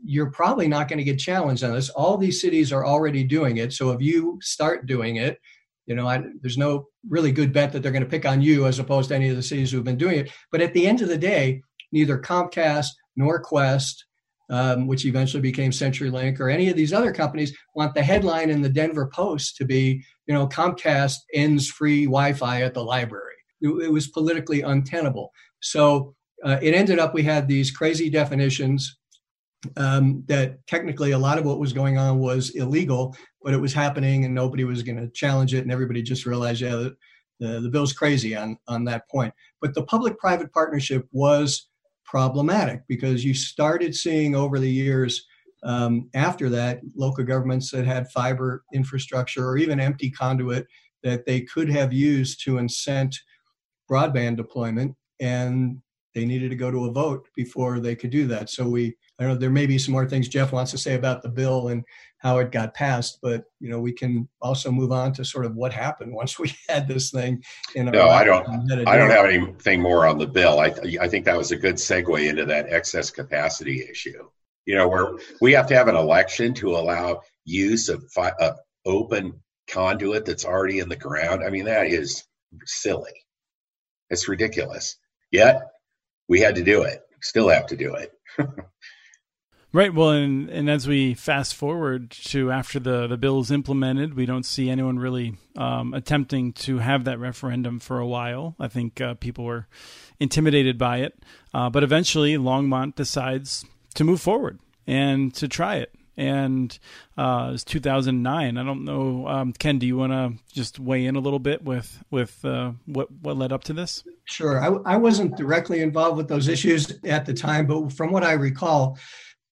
[0.05, 1.89] you're probably not going to get challenged on this.
[1.91, 3.73] All these cities are already doing it.
[3.73, 5.39] So if you start doing it,
[5.87, 8.67] you know, I, there's no really good bet that they're going to pick on you
[8.67, 10.31] as opposed to any of the cities who've been doing it.
[10.51, 14.05] But at the end of the day, neither Comcast nor Qwest,
[14.51, 18.63] um, which eventually became CenturyLink, or any of these other companies want the headline in
[18.63, 23.35] the Denver Post to be, you know, Comcast ends free Wi-Fi at the library.
[23.61, 25.31] It, it was politically untenable.
[25.61, 28.99] So uh, it ended up we had these crazy definitions
[29.77, 33.73] um, that technically a lot of what was going on was illegal, but it was
[33.73, 36.89] happening and nobody was going to challenge it, and everybody just realized, yeah,
[37.41, 39.33] the, the, bill's crazy on on that point.
[39.61, 41.69] But the public-private partnership was
[42.15, 45.27] problematic because you started seeing over the years
[45.65, 50.65] um, after that local governments that had fiber infrastructure or even empty conduit
[51.03, 53.17] that they could have used to incent
[53.91, 55.83] broadband deployment and
[56.15, 58.49] they needed to go to a vote before they could do that.
[58.49, 60.95] So we, I don't know there may be some more things Jeff wants to say
[60.95, 61.83] about the bill and
[62.25, 65.55] how it got passed, but you know we can also move on to sort of
[65.55, 67.45] what happened once we had this thing.
[67.77, 68.47] In no, I don't.
[68.89, 70.59] I don't have anything more on the bill.
[70.59, 74.29] I I think that was a good segue into that excess capacity issue.
[74.65, 78.57] You know, where we have to have an election to allow use of, fi- of
[78.87, 81.45] open conduit that's already in the ground.
[81.45, 82.25] I mean, that is
[82.65, 83.13] silly.
[84.09, 84.97] It's ridiculous.
[85.31, 85.69] Yet
[86.29, 87.03] we had to do it.
[87.21, 88.13] Still have to do it.
[89.75, 89.93] right.
[89.93, 94.25] Well, and and as we fast forward to after the the bill is implemented, we
[94.25, 98.55] don't see anyone really um, attempting to have that referendum for a while.
[98.59, 99.67] I think uh, people were
[100.19, 101.19] intimidated by it,
[101.53, 105.93] uh, but eventually Longmont decides to move forward and to try it.
[106.17, 106.79] and
[107.19, 108.57] uh, it was 2009.
[108.57, 109.79] I don't know, um, Ken.
[109.79, 113.37] Do you want to just weigh in a little bit with with uh, what what
[113.37, 114.05] led up to this?
[114.25, 114.61] Sure.
[114.61, 118.33] I, I wasn't directly involved with those issues at the time, but from what I
[118.33, 118.97] recall,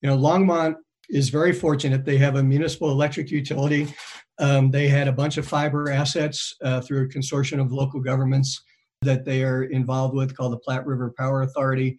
[0.03, 0.77] you know, Longmont
[1.09, 2.05] is very fortunate.
[2.05, 3.95] They have a municipal electric utility.
[4.39, 8.63] Um, they had a bunch of fiber assets uh, through a consortium of local governments
[9.03, 11.99] that they are involved with called the Platte River Power Authority.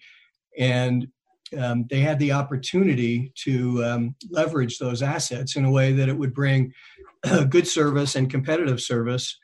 [0.58, 1.08] And
[1.58, 6.18] um, they had the opportunity to um, leverage those assets in a way that it
[6.18, 6.74] would bring
[7.50, 9.38] good service and competitive service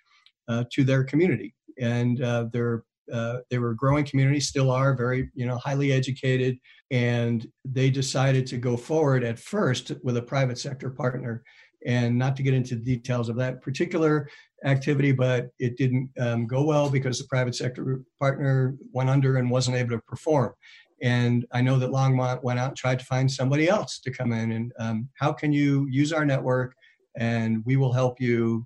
[0.48, 1.54] uh, to their community.
[1.80, 5.92] And uh, they're uh, they were a growing community, still are very you know highly
[5.92, 6.58] educated,
[6.92, 11.44] and they decided to go forward at first with a private sector partner.
[11.86, 14.30] And not to get into the details of that particular
[14.66, 19.50] activity, but it didn't um, go well because the private sector partner went under and
[19.50, 20.54] wasn't able to perform.
[21.02, 24.34] And I know that Longmont went out and tried to find somebody else to come
[24.34, 26.76] in and um, how can you use our network
[27.18, 28.66] and we will help you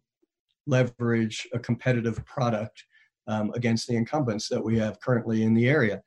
[0.66, 2.84] leverage a competitive product
[3.28, 6.02] um, against the incumbents that we have currently in the area.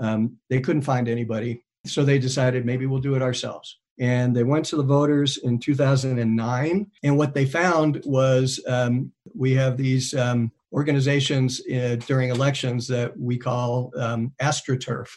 [0.00, 3.78] Um, they couldn't find anybody, so they decided maybe we'll do it ourselves.
[4.00, 6.90] And they went to the voters in 2009.
[7.02, 13.18] And what they found was um, we have these um, organizations uh, during elections that
[13.18, 15.08] we call um, AstroTurf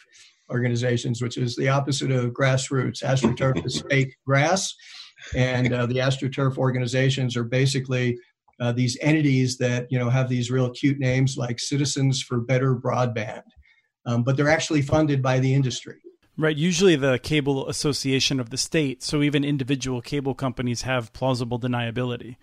[0.50, 3.04] organizations, which is the opposite of grassroots.
[3.04, 4.74] AstroTurf is fake grass,
[5.36, 8.18] and uh, the AstroTurf organizations are basically
[8.60, 12.76] uh, these entities that you know have these real cute names like Citizens for Better
[12.76, 13.44] Broadband,
[14.06, 16.02] um, but they're actually funded by the industry.
[16.38, 16.56] Right.
[16.56, 19.04] Usually the cable association of the state.
[19.04, 22.38] So even individual cable companies have plausible deniability.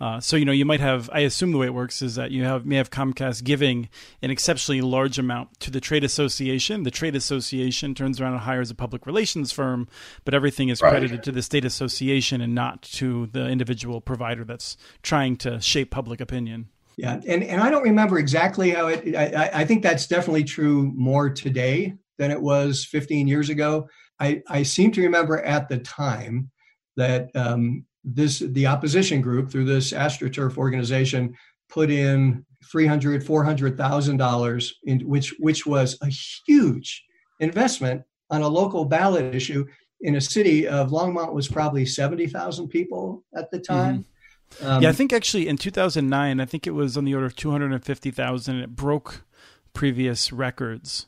[0.00, 1.08] Uh, so you know you might have.
[1.12, 3.90] I assume the way it works is that you have may have Comcast giving
[4.22, 6.82] an exceptionally large amount to the trade association.
[6.82, 9.88] The trade association turns around and hires a public relations firm,
[10.24, 11.22] but everything is credited right.
[11.22, 16.20] to the state association and not to the individual provider that's trying to shape public
[16.20, 16.70] opinion.
[16.96, 19.14] Yeah, and and I don't remember exactly how it.
[19.16, 23.88] I, I think that's definitely true more today than it was 15 years ago.
[24.20, 26.50] I, I seem to remember at the time
[26.96, 31.34] that um, this the opposition group through this AstroTurf organization
[31.68, 36.08] put in 300 400,000 dollars in which which was a
[36.46, 37.04] huge
[37.40, 39.66] investment on a local ballot issue
[40.00, 44.00] in a city of Longmont was probably 70,000 people at the time.
[44.00, 44.13] Mm-hmm.
[44.62, 47.36] Um, yeah, I think actually in 2009, I think it was on the order of
[47.36, 48.56] 250,000.
[48.60, 49.24] It broke
[49.72, 51.06] previous records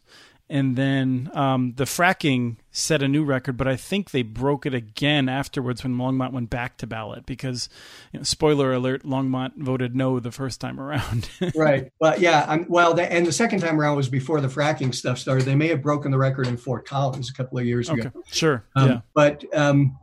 [0.48, 4.74] and then um, the fracking set a new record, but I think they broke it
[4.74, 7.68] again afterwards when Longmont went back to ballot because,
[8.12, 11.28] you know, spoiler alert, Longmont voted no the first time around.
[11.56, 11.90] right.
[11.98, 12.44] Well, yeah.
[12.48, 15.46] I'm, well, the, and the second time around was before the fracking stuff started.
[15.46, 18.02] They may have broken the record in Fort Collins a couple of years okay.
[18.02, 18.22] ago.
[18.26, 18.64] Sure.
[18.76, 19.00] Um, yeah.
[19.14, 19.98] But um,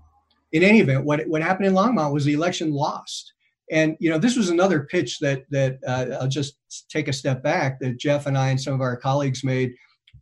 [0.53, 3.33] in any event, what what happened in Longmont was the election lost.
[3.71, 6.55] And you know, this was another pitch that that uh, I'll just
[6.89, 9.73] take a step back that Jeff and I and some of our colleagues made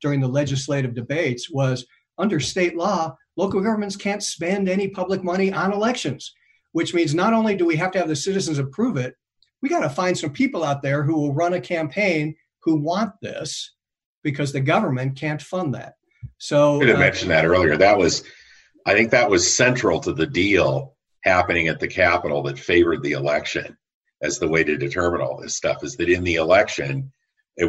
[0.02, 1.86] during the legislative debates was
[2.18, 6.34] under state law, local governments can't spend any public money on elections,
[6.72, 9.16] which means not only do we have to have the citizens approve it,
[9.62, 13.14] we got to find some people out there who will run a campaign who want
[13.22, 13.74] this
[14.24, 15.96] because the government can't fund that.
[16.38, 17.78] So I did uh, mention that earlier.
[17.78, 18.24] That was,
[18.86, 23.12] I think that was central to the deal happening at the Capitol that favored the
[23.12, 23.78] election
[24.22, 27.12] as the way to determine all this stuff is that in the election,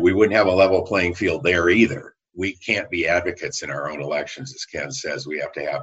[0.01, 3.91] we wouldn't have a level playing field there either we can't be advocates in our
[3.91, 5.27] own elections, as Ken says.
[5.27, 5.83] We have to have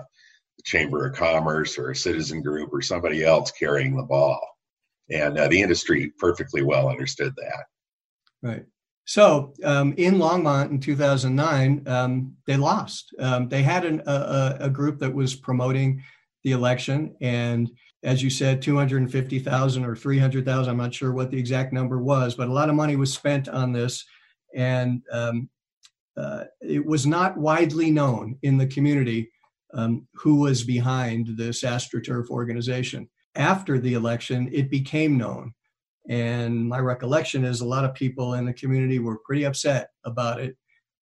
[0.57, 4.39] the Chamber of Commerce or a citizen group or somebody else carrying the ball.
[5.11, 7.65] And uh, the industry perfectly well understood that.
[8.41, 8.65] Right.
[9.09, 13.11] So um, in Longmont in 2009, um, they lost.
[13.17, 16.03] Um, they had an, a, a, group that was promoting
[16.43, 17.71] the election, and
[18.03, 20.69] as you said, 250,000 or 300,000.
[20.69, 23.49] I'm not sure what the exact number was, but a lot of money was spent
[23.49, 24.05] on this,
[24.55, 25.49] and um,
[26.15, 29.31] uh, it was not widely known in the community
[29.73, 33.09] um, who was behind this AstroTurf organization.
[33.33, 35.55] After the election, it became known.
[36.07, 40.39] And my recollection is a lot of people in the community were pretty upset about
[40.39, 40.55] it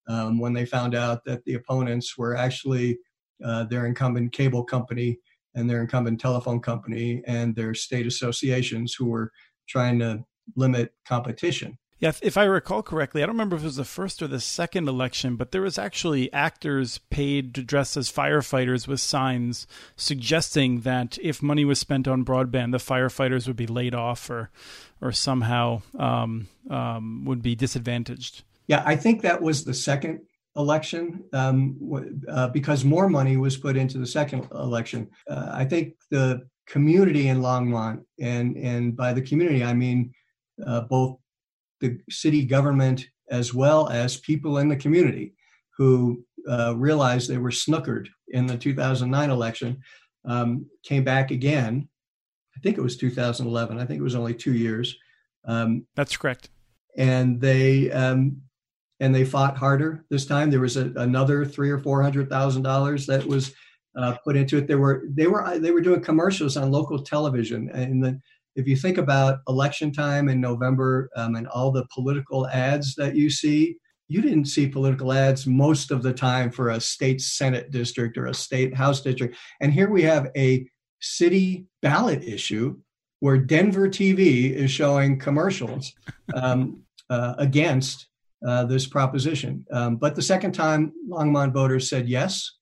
[0.08, 2.98] um, when they found out that the opponents were actually
[3.44, 5.18] uh, their incumbent cable company
[5.54, 9.32] and their incumbent telephone company and their state associations who were
[9.68, 10.24] trying to
[10.56, 11.78] limit competition.
[12.00, 14.38] Yeah, if, I recall correctly, I don't remember if it was the first or the
[14.38, 20.82] second election, but there was actually actors paid to dress as firefighters with signs suggesting
[20.82, 24.50] that if money was spent on broadband, the firefighters would be laid off or,
[25.00, 28.44] or somehow um, um, would be disadvantaged.
[28.68, 30.20] Yeah, I think that was the second
[30.56, 31.76] election um,
[32.28, 35.08] uh, because more money was put into the second election.
[35.28, 40.12] Uh, I think the community in Longmont, and and by the community I mean
[40.66, 41.18] uh, both
[41.80, 45.34] the city government as well as people in the community
[45.76, 49.80] who uh, realized they were snookered in the 2009 election,
[50.24, 51.88] um, came back again.
[52.56, 53.78] I think it was 2011.
[53.78, 54.96] I think it was only two years.
[55.44, 56.50] Um, That's correct.
[56.96, 58.42] And they um,
[59.00, 60.50] and they fought harder this time.
[60.50, 63.54] There was a, another three or four hundred thousand dollars that was
[63.96, 64.66] uh, put into it.
[64.66, 68.20] They were they were they were doing commercials on local television, and the,
[68.58, 73.14] if you think about election time in November um, and all the political ads that
[73.14, 73.76] you see,
[74.08, 78.26] you didn't see political ads most of the time for a state senate district or
[78.26, 79.36] a state house district.
[79.60, 80.68] And here we have a
[81.00, 82.76] city ballot issue
[83.20, 85.92] where Denver TV is showing commercials
[86.34, 88.08] um, uh, against
[88.46, 89.64] uh, this proposition.
[89.72, 92.58] Um, but the second time, Longmont voters said yes,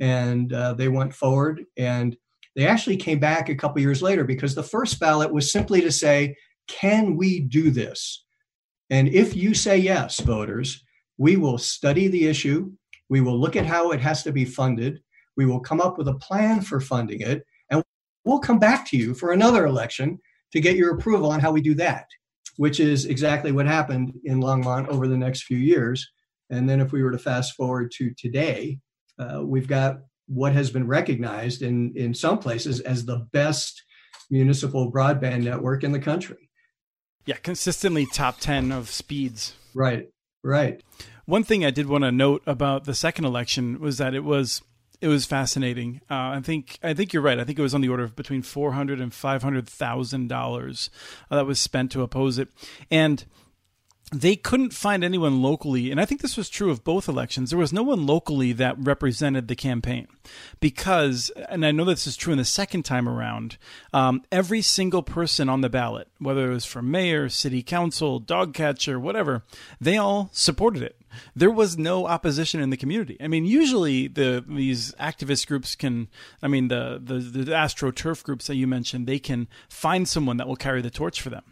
[0.00, 1.64] and uh, they went forward.
[1.76, 2.16] And
[2.58, 5.90] they actually came back a couple years later because the first ballot was simply to
[5.90, 6.36] say,
[6.66, 8.26] can we do this?
[8.90, 10.84] And if you say yes, voters,
[11.16, 12.70] we will study the issue.
[13.08, 15.00] We will look at how it has to be funded.
[15.38, 17.42] We will come up with a plan for funding it.
[17.70, 17.82] And
[18.26, 20.18] we'll come back to you for another election
[20.52, 22.06] to get your approval on how we do that
[22.58, 26.06] which is exactly what happened in Longmont over the next few years.
[26.50, 28.80] And then if we were to fast forward to today,
[29.18, 29.98] uh, we've got
[30.28, 33.82] what has been recognized in, in some places as the best
[34.30, 36.50] municipal broadband network in the country.
[37.24, 39.54] Yeah, consistently top 10 of speeds.
[39.74, 40.08] Right,
[40.42, 40.82] right.
[41.24, 44.62] One thing I did want to note about the second election was that it was
[45.00, 46.00] it was fascinating.
[46.10, 47.38] Uh, I think I think you're right.
[47.38, 50.32] I think it was on the order of between four hundred and five hundred thousand
[50.32, 50.90] uh, dollars
[51.30, 52.48] that was spent to oppose it,
[52.90, 53.24] and
[54.12, 57.50] they couldn't find anyone locally, and I think this was true of both elections.
[57.50, 60.08] There was no one locally that represented the campaign
[60.60, 63.58] because, and I know this is true in the second time around,
[63.92, 68.54] um, every single person on the ballot, whether it was for mayor, city council, dog
[68.54, 69.42] catcher, whatever,
[69.78, 70.96] they all supported it.
[71.36, 73.18] There was no opposition in the community.
[73.20, 76.08] I mean, usually the these activist groups can,
[76.42, 80.48] I mean, the the, the astroturf groups that you mentioned, they can find someone that
[80.48, 81.42] will carry the torch for them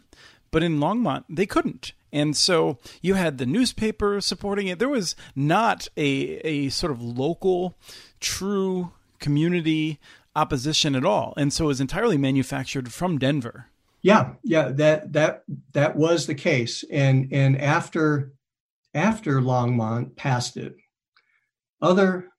[0.51, 1.91] but in Longmont they couldn't.
[2.11, 4.79] And so you had the newspaper supporting it.
[4.79, 7.77] There was not a a sort of local,
[8.19, 9.99] true community
[10.35, 13.67] opposition at all, and so it was entirely manufactured from Denver.
[14.01, 15.43] Yeah, yeah, that that
[15.73, 16.83] that was the case.
[16.91, 18.33] And and after
[18.93, 20.75] after Longmont passed it,
[21.81, 22.29] other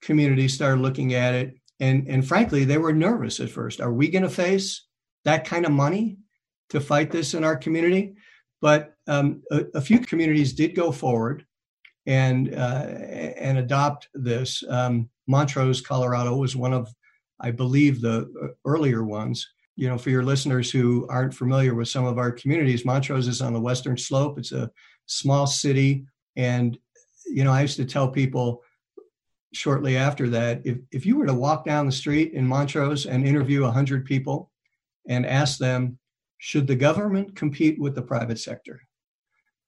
[0.00, 3.80] communities started looking at it, and and frankly, they were nervous at first.
[3.80, 4.86] Are we going to face
[5.24, 6.18] that kind of money
[6.70, 8.14] to fight this in our community?
[8.60, 11.46] But um, a, a, few communities did go forward
[12.06, 12.86] and uh,
[13.36, 14.64] and adopt this.
[14.68, 16.92] Um, Montrose, Colorado, was one of,
[17.40, 19.46] I believe, the uh, earlier ones.
[19.76, 23.40] You know, for your listeners who aren't familiar with some of our communities, Montrose is
[23.40, 24.38] on the western slope.
[24.38, 24.70] It's a
[25.06, 26.04] small city,
[26.36, 26.76] and
[27.26, 28.64] you know, I used to tell people
[29.52, 33.26] shortly after that, if if you were to walk down the street in Montrose and
[33.26, 34.50] interview hundred people
[35.08, 35.98] and ask them
[36.38, 38.80] should the government compete with the private sector?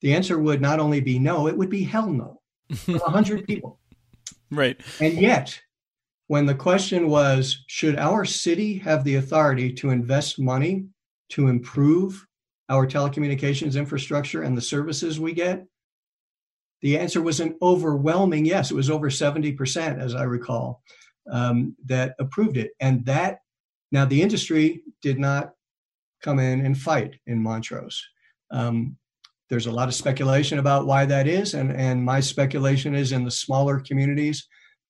[0.00, 2.40] The answer would not only be no, it would be hell no
[2.74, 3.78] from 100 people.
[4.50, 4.80] Right.
[5.00, 5.60] And yet,
[6.28, 10.86] when the question was, should our city have the authority to invest money
[11.30, 12.26] to improve
[12.68, 15.66] our telecommunications infrastructure and the services we get?
[16.82, 18.70] The answer was an overwhelming yes.
[18.70, 20.82] It was over 70%, as I recall,
[21.30, 22.70] um, that approved it.
[22.80, 23.40] And that,
[23.92, 25.52] now the industry did not
[26.22, 28.02] come in and fight in Montrose.
[28.50, 28.96] Um,
[29.48, 33.24] there's a lot of speculation about why that is, and, and my speculation is in
[33.24, 34.46] the smaller communities,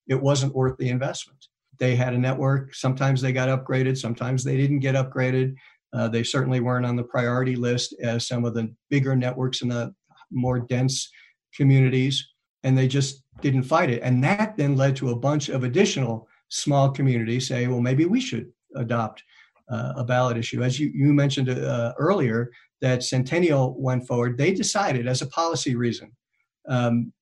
[0.07, 1.47] it wasn't worth the investment.
[1.79, 2.75] They had a network.
[2.75, 5.55] Sometimes they got upgraded, sometimes they didn't get upgraded.
[5.93, 9.69] Uh, they certainly weren't on the priority list as some of the bigger networks in
[9.69, 9.93] the
[10.31, 11.11] more dense
[11.55, 12.29] communities,
[12.63, 14.03] and they just didn't fight it.
[14.03, 18.21] And that then led to a bunch of additional small communities say, well, maybe we
[18.21, 19.23] should adopt
[19.71, 20.63] uh, a ballot issue.
[20.63, 22.51] As you, you mentioned uh, earlier,
[22.81, 26.13] that Centennial went forward, they decided as a policy reason,
[26.69, 27.13] um,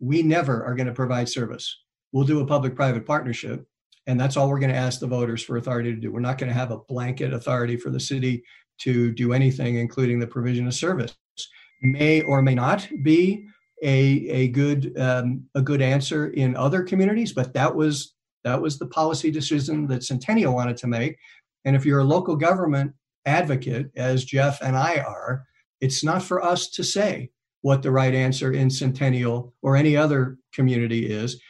[0.00, 1.80] we never are going to provide service.
[2.12, 3.66] We'll do a public private partnership,
[4.06, 6.12] and that's all we're going to ask the voters for authority to do.
[6.12, 8.42] We're not going to have a blanket authority for the city
[8.78, 11.14] to do anything, including the provision of service.
[11.82, 13.46] May or may not be
[13.82, 18.14] a, a good um, a good answer in other communities, but that was
[18.44, 21.16] that was the policy decision that Centennial wanted to make.
[21.64, 22.92] And if you're a local government
[23.26, 25.44] advocate, as Jeff and I are,
[25.80, 27.30] it's not for us to say
[27.62, 31.40] what the right answer in Centennial or any other community is.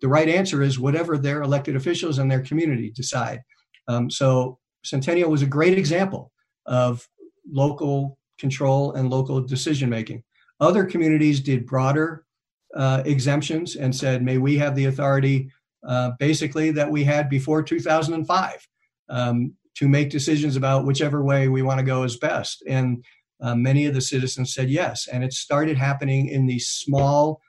[0.00, 3.40] The right answer is whatever their elected officials and their community decide.
[3.88, 6.32] Um, so Centennial was a great example
[6.66, 7.06] of
[7.50, 10.22] local control and local decision making.
[10.60, 12.24] Other communities did broader
[12.74, 15.50] uh, exemptions and said, may we have the authority
[15.86, 18.68] uh, basically that we had before 2005
[19.08, 22.62] um, to make decisions about whichever way we want to go is best.
[22.68, 23.04] And
[23.40, 25.08] uh, many of the citizens said yes.
[25.08, 27.40] And it started happening in these small,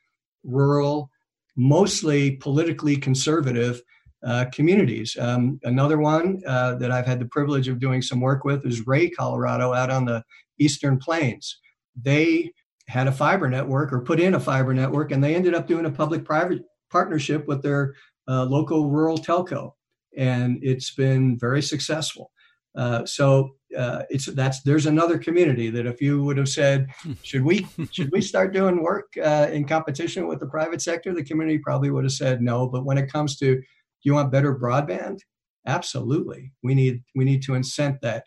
[0.43, 1.09] rural,
[1.55, 3.81] mostly politically conservative
[4.25, 5.15] uh, communities.
[5.19, 8.87] Um, another one uh, that I've had the privilege of doing some work with is
[8.87, 10.23] Wray, Colorado, out on the
[10.57, 11.59] Eastern Plains.
[12.01, 12.51] They
[12.87, 15.85] had a fiber network or put in a fiber network, and they ended up doing
[15.85, 17.93] a public private partnership with their
[18.27, 19.73] uh, local rural telco.
[20.17, 22.31] And it's been very successful.
[22.77, 27.13] Uh, so uh, it's that's there's another community that if you would have said hmm.
[27.23, 31.13] should we should we start doing work uh, in competition with the private sector?
[31.13, 33.61] the community probably would have said no but when it comes to
[34.05, 35.19] do you want better broadband?
[35.65, 36.51] Absolutely.
[36.61, 38.23] We need we need to incent that.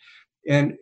[0.49, 0.75] And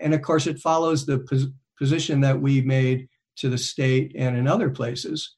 [0.00, 4.36] and of course it follows the pos- position that we made to the state and
[4.36, 5.36] in other places.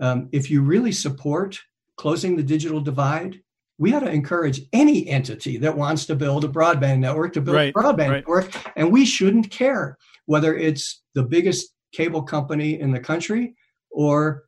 [0.00, 1.58] Um, if you really support
[1.96, 3.40] closing the digital divide
[3.78, 7.56] we ought to encourage any entity that wants to build a broadband network to build
[7.56, 8.10] right, a broadband right.
[8.10, 8.50] network.
[8.76, 13.54] And we shouldn't care whether it's the biggest cable company in the country
[13.90, 14.44] or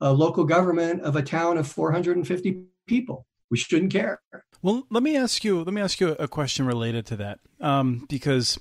[0.00, 3.26] a local government of a town of 450 people.
[3.50, 4.20] We shouldn't care.
[4.62, 5.62] Well, let me ask you.
[5.62, 8.58] Let me ask you a question related to that, um, because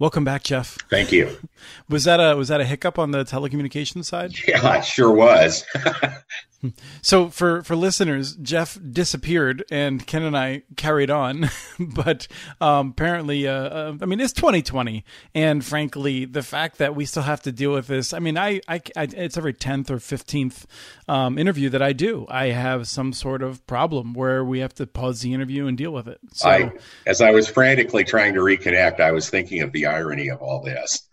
[0.00, 0.78] Welcome back, Jeff.
[0.88, 1.36] Thank you.
[1.90, 4.32] Was that a was that a hiccup on the telecommunications side?
[4.48, 5.62] Yeah, it sure was.
[7.02, 11.50] so for for listeners, Jeff disappeared, and Ken and I carried on.
[11.78, 12.28] but
[12.60, 17.22] um, apparently, uh, uh, I mean, it's 2020, and frankly, the fact that we still
[17.22, 18.12] have to deal with this.
[18.12, 20.64] I mean, I, I, I it's every 10th or 15th
[21.08, 22.26] um, interview that I do.
[22.28, 25.92] I have some sort of problem where we have to pause the interview and deal
[25.92, 26.20] with it.
[26.32, 26.72] So, I,
[27.06, 30.62] as I was frantically trying to reconnect, I was thinking of the irony of all
[30.62, 31.08] this.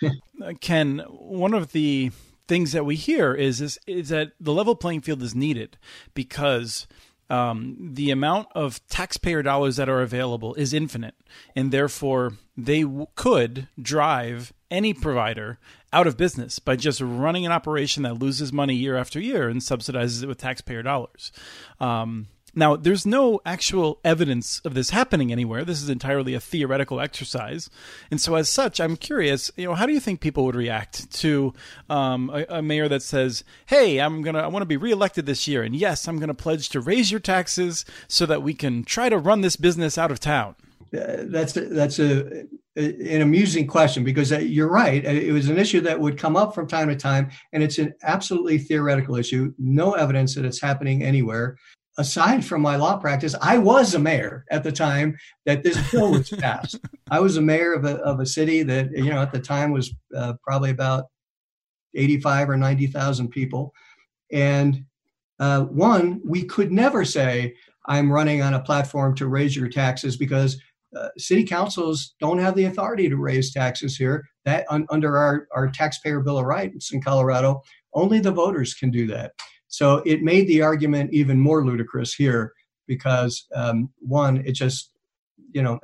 [0.60, 2.10] Ken, one of the
[2.48, 5.78] things that we hear is, is is that the level playing field is needed
[6.14, 6.86] because
[7.30, 11.14] um, the amount of taxpayer dollars that are available is infinite,
[11.56, 15.58] and therefore they w- could drive any provider
[15.92, 19.60] out of business by just running an operation that loses money year after year and
[19.60, 21.32] subsidizes it with taxpayer dollars.
[21.80, 25.64] Um, now, there's no actual evidence of this happening anywhere.
[25.64, 27.70] This is entirely a theoretical exercise,
[28.10, 29.50] and so as such, I'm curious.
[29.56, 31.54] You know, how do you think people would react to
[31.88, 35.48] um, a, a, mayor that says, "Hey, I'm gonna, I want to be reelected this
[35.48, 39.08] year, and yes, I'm gonna pledge to raise your taxes so that we can try
[39.08, 40.54] to run this business out of town."
[40.94, 42.44] Uh, that's a, that's a,
[42.76, 45.06] an amusing question because uh, you're right.
[45.06, 47.94] It was an issue that would come up from time to time, and it's an
[48.02, 49.54] absolutely theoretical issue.
[49.58, 51.56] No evidence that it's happening anywhere
[51.98, 55.16] aside from my law practice, I was a mayor at the time
[55.46, 56.78] that this bill was passed.
[57.10, 59.72] I was a mayor of a, of a city that, you know, at the time
[59.72, 61.04] was uh, probably about
[61.94, 63.72] 85 or 90,000 people.
[64.32, 64.84] And
[65.38, 67.54] uh, one, we could never say,
[67.86, 70.60] I'm running on a platform to raise your taxes because
[70.96, 74.24] uh, city councils don't have the authority to raise taxes here.
[74.44, 77.62] That un, under our, our taxpayer bill of rights in Colorado,
[77.94, 79.32] only the voters can do that.
[79.72, 82.52] So it made the argument even more ludicrous here
[82.86, 84.90] because um, one, it just,
[85.52, 85.80] you know,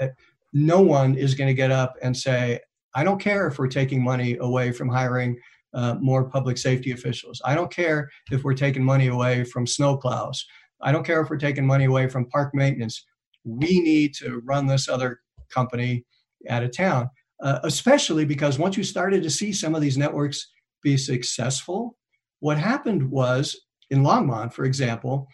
[0.53, 2.61] no one is going to get up and say,
[2.95, 5.39] I don't care if we're taking money away from hiring
[5.73, 7.41] uh, more public safety officials.
[7.47, 10.37] I don't care if we're taking money away from snowplows.
[10.83, 13.07] I don't care if we're taking money away from park maintenance.
[13.45, 16.05] We need to run this other company
[16.51, 17.09] out of town,
[17.43, 20.47] uh, especially because once you started to see some of these networks
[20.83, 21.97] be successful,
[22.41, 23.59] what happened was
[23.91, 25.29] in Longmont, for example,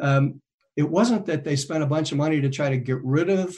[0.00, 0.40] um,
[0.76, 3.54] it wasn't that they spent a bunch of money to try to get rid of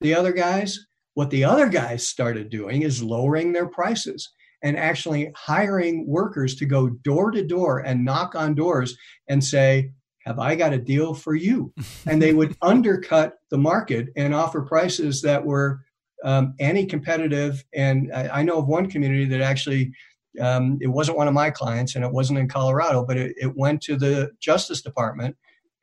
[0.00, 0.78] the other guys.
[1.14, 4.32] What the other guys started doing is lowering their prices
[4.62, 8.96] and actually hiring workers to go door to door and knock on doors
[9.28, 9.90] and say,
[10.24, 11.72] Have I got a deal for you?
[12.06, 15.80] and they would undercut the market and offer prices that were
[16.24, 17.64] um, anti competitive.
[17.74, 19.92] And I, I, know of one community that actually
[20.40, 23.56] um, it wasn't one of my clients and it wasn't in Colorado, but it, it
[23.56, 25.36] went to the Justice Department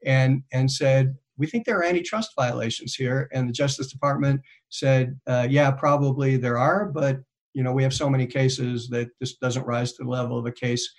[0.05, 3.29] and and said, we think there are antitrust violations here.
[3.33, 7.19] And the Justice Department said, uh, yeah, probably there are, but
[7.53, 10.45] you know we have so many cases that this doesn't rise to the level of
[10.45, 10.93] a case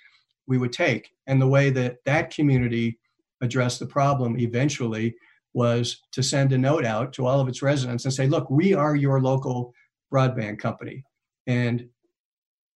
[0.47, 1.09] we would take.
[1.27, 2.99] And the way that that community
[3.41, 5.15] addressed the problem eventually
[5.53, 8.73] was to send a note out to all of its residents and say, look, we
[8.73, 9.73] are your local
[10.13, 11.03] broadband company.
[11.47, 11.87] And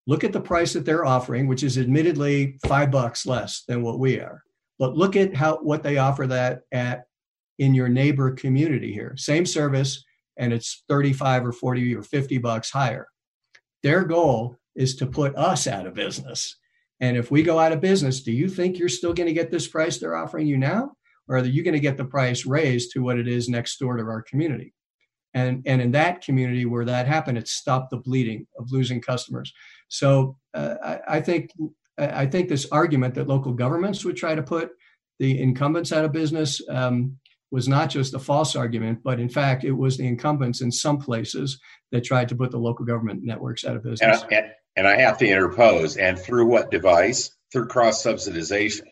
[0.06, 3.98] look at the price that they're offering, which is admittedly five bucks less than what
[3.98, 4.42] we are.
[4.78, 7.04] But look at how what they offer that at
[7.58, 9.14] in your neighbor community here.
[9.16, 10.04] Same service,
[10.36, 13.06] and it's 35 or 40 or 50 bucks higher.
[13.82, 16.56] Their goal is to put us out of business.
[17.00, 19.50] And if we go out of business, do you think you're still going to get
[19.50, 20.92] this price they're offering you now?
[21.28, 23.96] Or are you going to get the price raised to what it is next door
[23.96, 24.72] to our community?
[25.34, 29.52] And, and in that community where that happened, it stopped the bleeding of losing customers.
[29.88, 31.50] So uh, I, I, think
[31.98, 34.70] I think this argument that local governments would try to put
[35.18, 37.16] the incumbents out of business um,
[37.50, 40.98] was not just a false argument, but in fact, it was the incumbents in some
[40.98, 41.60] places
[41.92, 44.22] that tried to put the local government networks out of business.
[44.22, 45.96] And, and, and I have to interpose.
[45.96, 47.30] And through what device?
[47.52, 48.82] Through cross subsidization.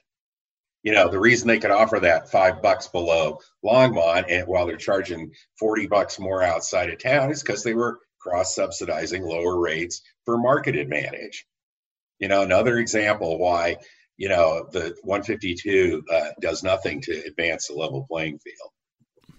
[0.82, 4.76] You know, the reason they could offer that five bucks below Longmont and while they're
[4.76, 10.02] charging 40 bucks more outside of town is because they were cross subsidizing lower rates
[10.24, 11.46] for market advantage.
[12.18, 13.76] You know, another example why,
[14.16, 18.70] you know, the 152 uh, does nothing to advance the level playing field.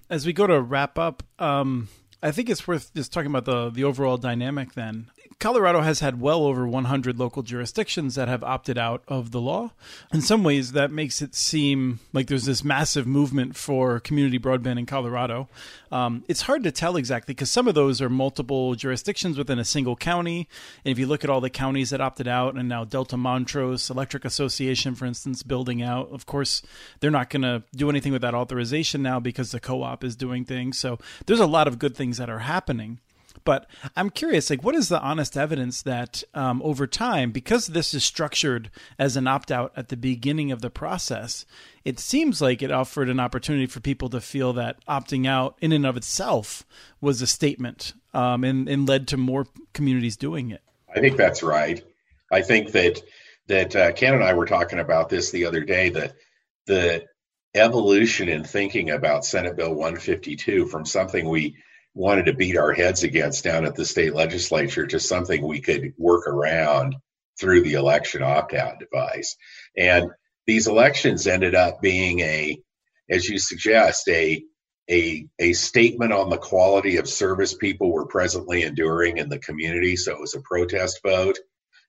[0.09, 1.89] As we go to wrap up, um,
[2.21, 5.07] I think it's worth just talking about the the overall dynamic then.
[5.37, 9.71] Colorado has had well over 100 local jurisdictions that have opted out of the law.
[10.13, 14.79] In some ways, that makes it seem like there's this massive movement for community broadband
[14.79, 15.49] in Colorado.
[15.91, 19.65] Um, it's hard to tell exactly because some of those are multiple jurisdictions within a
[19.65, 20.47] single county.
[20.85, 23.89] And if you look at all the counties that opted out, and now Delta Montrose
[23.89, 26.61] Electric Association, for instance, building out, of course,
[27.01, 30.15] they're not going to do anything with that authorization now because the co op is
[30.15, 30.79] doing things.
[30.79, 32.99] So there's a lot of good things that are happening.
[33.43, 37.93] But I'm curious, like, what is the honest evidence that um, over time, because this
[37.93, 41.45] is structured as an opt out at the beginning of the process,
[41.83, 45.71] it seems like it offered an opportunity for people to feel that opting out in
[45.71, 46.65] and of itself
[47.01, 50.61] was a statement um, and, and led to more communities doing it.
[50.95, 51.83] I think that's right.
[52.31, 53.01] I think that
[53.47, 55.89] that uh, Ken and I were talking about this the other day.
[55.89, 56.15] That
[56.65, 57.05] the
[57.53, 61.55] evolution in thinking about Senate Bill 152 from something we
[61.95, 65.93] wanted to beat our heads against down at the state legislature to something we could
[65.97, 66.95] work around
[67.39, 69.35] through the election opt out device.
[69.77, 70.11] And
[70.45, 72.59] these elections ended up being a,
[73.09, 74.43] as you suggest, a
[74.89, 79.95] a, a statement on the quality of service people were presently enduring in the community.
[79.95, 81.39] So it was a protest vote.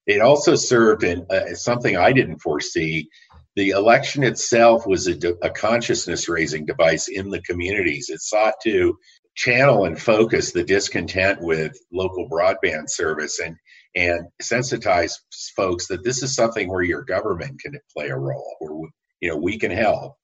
[0.06, 3.08] It also served in uh, something I didn't foresee.
[3.54, 8.08] The election itself was a, a consciousness raising device in the communities.
[8.08, 8.98] It sought to
[9.36, 13.56] channel and focus the discontent with local broadband service and
[13.94, 15.12] and sensitize
[15.56, 18.88] folks that this is something where your government can play a role where
[19.20, 20.16] you know we can help.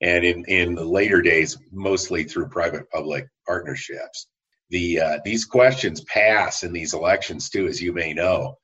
[0.00, 4.28] And in in the later days mostly through private public partnerships
[4.70, 8.56] the uh, these questions pass in these elections too as you may know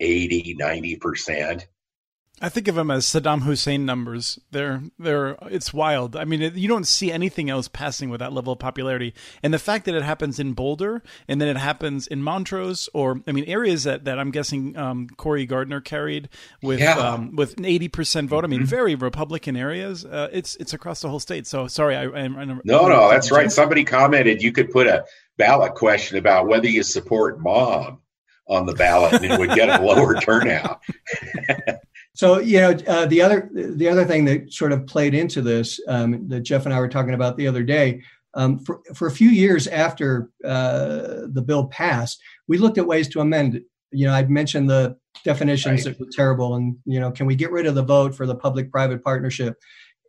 [0.00, 1.66] 80 90 percent
[2.42, 4.40] I think of them as Saddam Hussein numbers.
[4.50, 6.16] They're they're it's wild.
[6.16, 9.14] I mean, it, you don't see anything else passing with that level of popularity.
[9.44, 13.22] And the fact that it happens in Boulder and then it happens in Montrose, or
[13.28, 16.28] I mean, areas that, that I'm guessing um, Cory Gardner carried
[16.62, 16.98] with yeah.
[16.98, 18.44] um, with an 80 percent vote.
[18.44, 18.66] I mean, mm-hmm.
[18.66, 20.04] very Republican areas.
[20.04, 21.46] Uh, it's it's across the whole state.
[21.46, 23.52] So sorry, I, I, I no no that's right.
[23.52, 25.04] Somebody commented you could put a
[25.36, 28.00] ballot question about whether you support mom
[28.48, 30.80] on the ballot and it would get a lower turnout.
[32.14, 35.80] So you know uh, the other the other thing that sort of played into this
[35.88, 38.02] um, that Jeff and I were talking about the other day.
[38.34, 43.08] Um, for, for a few years after uh, the bill passed, we looked at ways
[43.08, 43.64] to amend it.
[43.90, 45.98] You know, I'd mentioned the definitions right.
[45.98, 48.34] that were terrible, and you know, can we get rid of the vote for the
[48.34, 49.58] public-private partnership?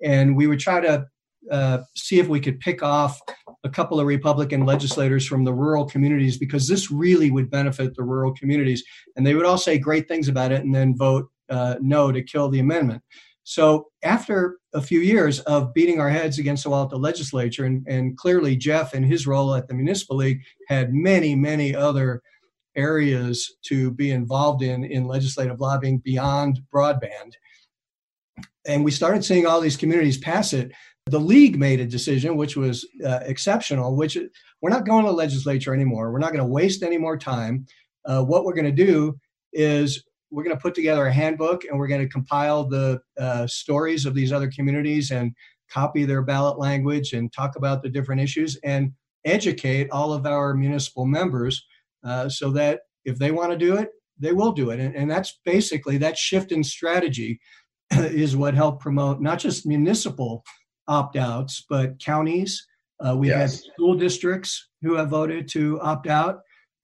[0.02, 1.06] And we would try to
[1.52, 3.20] uh, see if we could pick off
[3.64, 8.04] a couple of Republican legislators from the rural communities because this really would benefit the
[8.04, 8.84] rural communities.
[9.16, 12.22] And they would all say great things about it and then vote uh, no to
[12.22, 13.02] kill the amendment.
[13.44, 17.66] So after a few years of beating our heads against the wall at the legislature,
[17.66, 22.22] and, and clearly Jeff and his role at the municipal league had many, many other
[22.76, 27.34] areas to be involved in in legislative lobbying beyond broadband.
[28.66, 30.72] And we started seeing all these communities pass it.
[31.08, 34.18] The league made a decision, which was uh, exceptional, which
[34.62, 36.12] we're not going to the legislature anymore.
[36.12, 37.66] We're not going to waste any more time.
[38.06, 39.20] Uh, what we're going to do
[39.52, 40.04] is
[40.34, 44.06] we're going to put together a handbook and we're going to compile the uh, stories
[44.06, 45.32] of these other communities and
[45.70, 48.92] copy their ballot language and talk about the different issues and
[49.26, 51.66] educate all of our municipal members
[52.04, 54.80] uh, so that if they want to do it, they will do it.
[54.80, 57.40] And, and that's basically that shift in strategy
[57.92, 60.44] is what helped promote not just municipal
[60.88, 62.66] opt outs, but counties.
[63.00, 63.64] Uh, we've yes.
[63.64, 66.40] had school districts who have voted to opt out.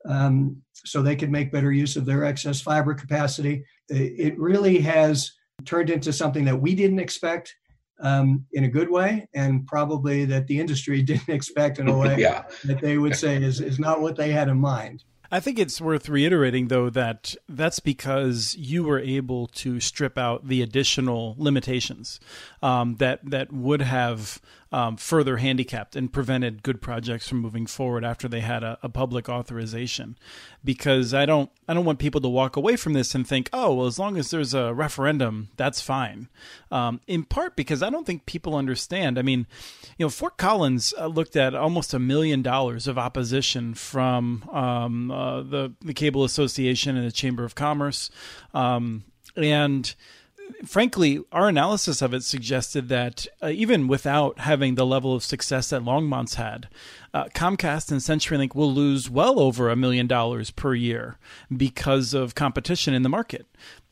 [0.07, 3.63] Um, so they could make better use of their excess fiber capacity.
[3.89, 5.31] It really has
[5.65, 7.55] turned into something that we didn't expect
[8.01, 12.17] um, in a good way, and probably that the industry didn't expect in a way
[12.19, 12.43] yeah.
[12.65, 15.03] that they would say is, is not what they had in mind.
[15.31, 20.47] I think it's worth reiterating, though, that that's because you were able to strip out
[20.47, 22.19] the additional limitations
[22.63, 24.41] um, that that would have
[24.71, 28.89] um, further handicapped and prevented good projects from moving forward after they had a, a,
[28.89, 30.17] public authorization.
[30.63, 33.73] Because I don't, I don't want people to walk away from this and think, oh,
[33.73, 36.29] well, as long as there's a referendum, that's fine.
[36.71, 39.17] Um, in part because I don't think people understand.
[39.17, 39.47] I mean,
[39.97, 45.11] you know, Fort Collins uh, looked at almost a million dollars of opposition from um,
[45.11, 48.11] uh, the the Cable Association and the Chamber of Commerce,
[48.53, 49.03] um,
[49.35, 49.95] and
[50.65, 55.69] frankly, our analysis of it suggested that uh, even without having the level of success
[55.69, 56.67] that Longmont's had,
[57.13, 61.17] uh, Comcast and CenturyLink will lose well over a million dollars per year
[61.55, 63.47] because of competition in the market.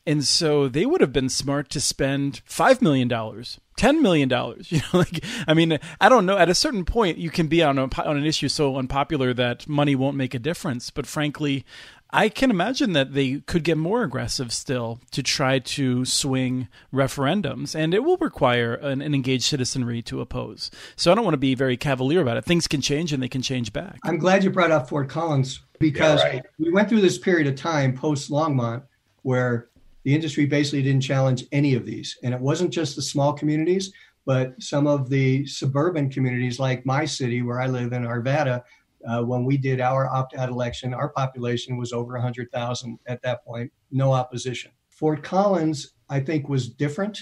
[0.08, 4.30] And so they would have been smart to spend $5 million, $10 million.
[4.70, 6.38] You know, like, I mean, I don't know.
[6.38, 9.68] At a certain point, you can be on, a, on an issue so unpopular that
[9.68, 10.88] money won't make a difference.
[10.88, 11.66] But frankly,
[12.10, 17.74] I can imagine that they could get more aggressive still to try to swing referendums,
[17.74, 20.70] and it will require an, an, engaged citizenry to oppose.
[20.96, 22.46] So I don't want to be very cavalier about it.
[22.46, 23.98] Things can change and they can change back.
[24.04, 26.42] I'm glad you brought up Fort Collins because yeah, right.
[26.58, 28.82] we went through this period of time post Longmont
[29.22, 29.68] where
[30.04, 32.16] the industry basically didn't challenge any of these.
[32.22, 33.92] And it wasn't just the small communities,
[34.24, 38.62] but some of the suburban communities like my city where I live in Arvada
[39.06, 43.72] uh, when we did our opt-out election, our population was over 100,000 at that point,
[43.90, 44.70] no opposition.
[44.88, 47.18] Fort Collins, I think, was different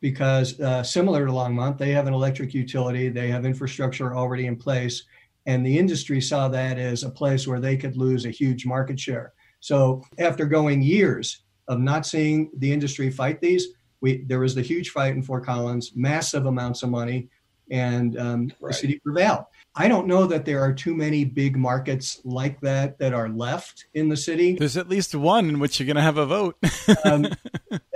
[0.00, 4.56] because uh, similar to Longmont, they have an electric utility, they have infrastructure already in
[4.56, 5.04] place,
[5.46, 8.98] and the industry saw that as a place where they could lose a huge market
[8.98, 9.32] share.
[9.60, 13.68] So after going years of not seeing the industry fight these,
[14.00, 17.28] we there was the huge fight in Fort Collins, massive amounts of money,
[17.70, 18.68] and um, right.
[18.68, 19.44] the city prevailed.
[19.76, 23.86] I don't know that there are too many big markets like that that are left
[23.94, 24.56] in the city.
[24.58, 26.56] There's at least one in which you're going to have a vote.
[27.04, 27.28] um,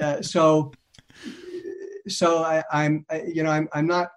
[0.01, 0.73] uh, so,
[2.07, 4.11] so I, am you know, I'm, I'm not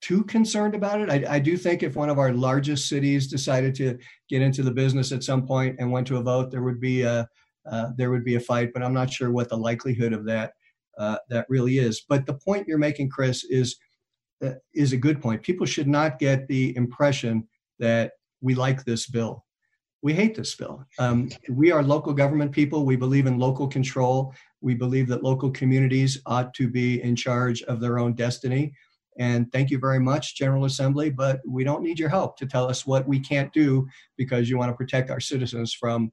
[0.00, 1.10] too concerned about it.
[1.10, 3.98] I, I, do think if one of our largest cities decided to
[4.28, 7.02] get into the business at some point and went to a vote, there would be
[7.02, 7.28] a
[7.68, 8.70] uh, there would be a fight.
[8.72, 10.52] But I'm not sure what the likelihood of that
[10.96, 12.04] uh, that really is.
[12.08, 13.76] But the point you're making, Chris, is
[14.74, 15.42] is a good point.
[15.42, 17.46] People should not get the impression
[17.78, 19.44] that we like this bill.
[20.00, 20.84] We hate this bill.
[21.00, 22.84] Um, we are local government people.
[22.84, 24.32] We believe in local control.
[24.60, 28.72] We believe that local communities ought to be in charge of their own destiny.
[29.18, 32.68] And thank you very much, General Assembly, but we don't need your help to tell
[32.68, 36.12] us what we can't do because you want to protect our citizens from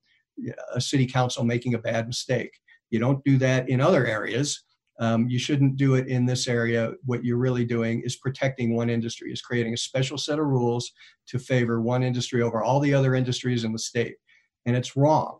[0.73, 2.51] a city council making a bad mistake.
[2.89, 4.63] You don't do that in other areas
[4.99, 6.93] um, you shouldn't do it in this area.
[7.05, 10.91] What you're really doing is protecting one industry, is creating a special set of rules
[11.27, 14.15] to favor one industry over all the other industries in the state.
[14.65, 15.39] And it's wrong.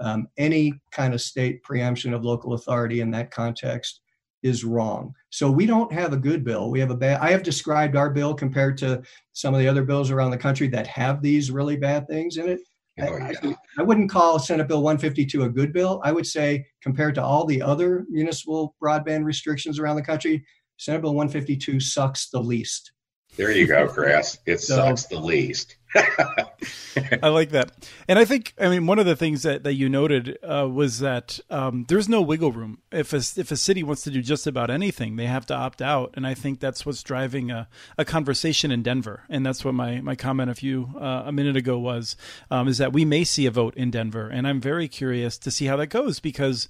[0.00, 4.00] Um, any kind of state preemption of local authority in that context
[4.42, 5.12] is wrong.
[5.30, 6.70] So we don't have a good bill.
[6.70, 7.20] We have a bad.
[7.20, 10.68] I have described our bill compared to some of the other bills around the country
[10.68, 12.60] that have these really bad things in it.
[13.00, 13.52] Oh, yeah.
[13.78, 16.00] I, wouldn't call Senate Bill 152 a good bill.
[16.04, 20.44] I would say, compared to all the other municipal broadband restrictions around the country,
[20.78, 22.92] Senate Bill 152 sucks the least.
[23.36, 24.38] There you go, Chris.
[24.46, 25.76] It so, sucks the least.
[25.94, 27.72] I like that.
[28.08, 30.98] And I think, I mean, one of the things that, that you noted uh, was
[31.00, 32.78] that um, there's no wiggle room.
[32.90, 35.80] If a, if a city wants to do just about anything, they have to opt
[35.80, 36.14] out.
[36.14, 39.22] And I think that's what's driving a, a conversation in Denver.
[39.28, 42.16] And that's what my, my comment a few, uh, a minute ago was,
[42.50, 44.28] um, is that we may see a vote in Denver.
[44.28, 46.68] And I'm very curious to see how that goes because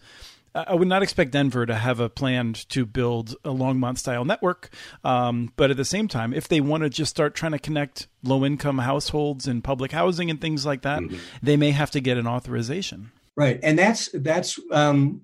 [0.55, 4.71] I would not expect Denver to have a plan to build a Longmont style network.
[5.05, 8.09] Um, but at the same time, if they want to just start trying to connect
[8.23, 11.17] low income households and public housing and things like that, mm-hmm.
[11.43, 13.13] they may have to get an authorization.
[13.37, 13.61] Right.
[13.63, 15.23] And that's, that's, um,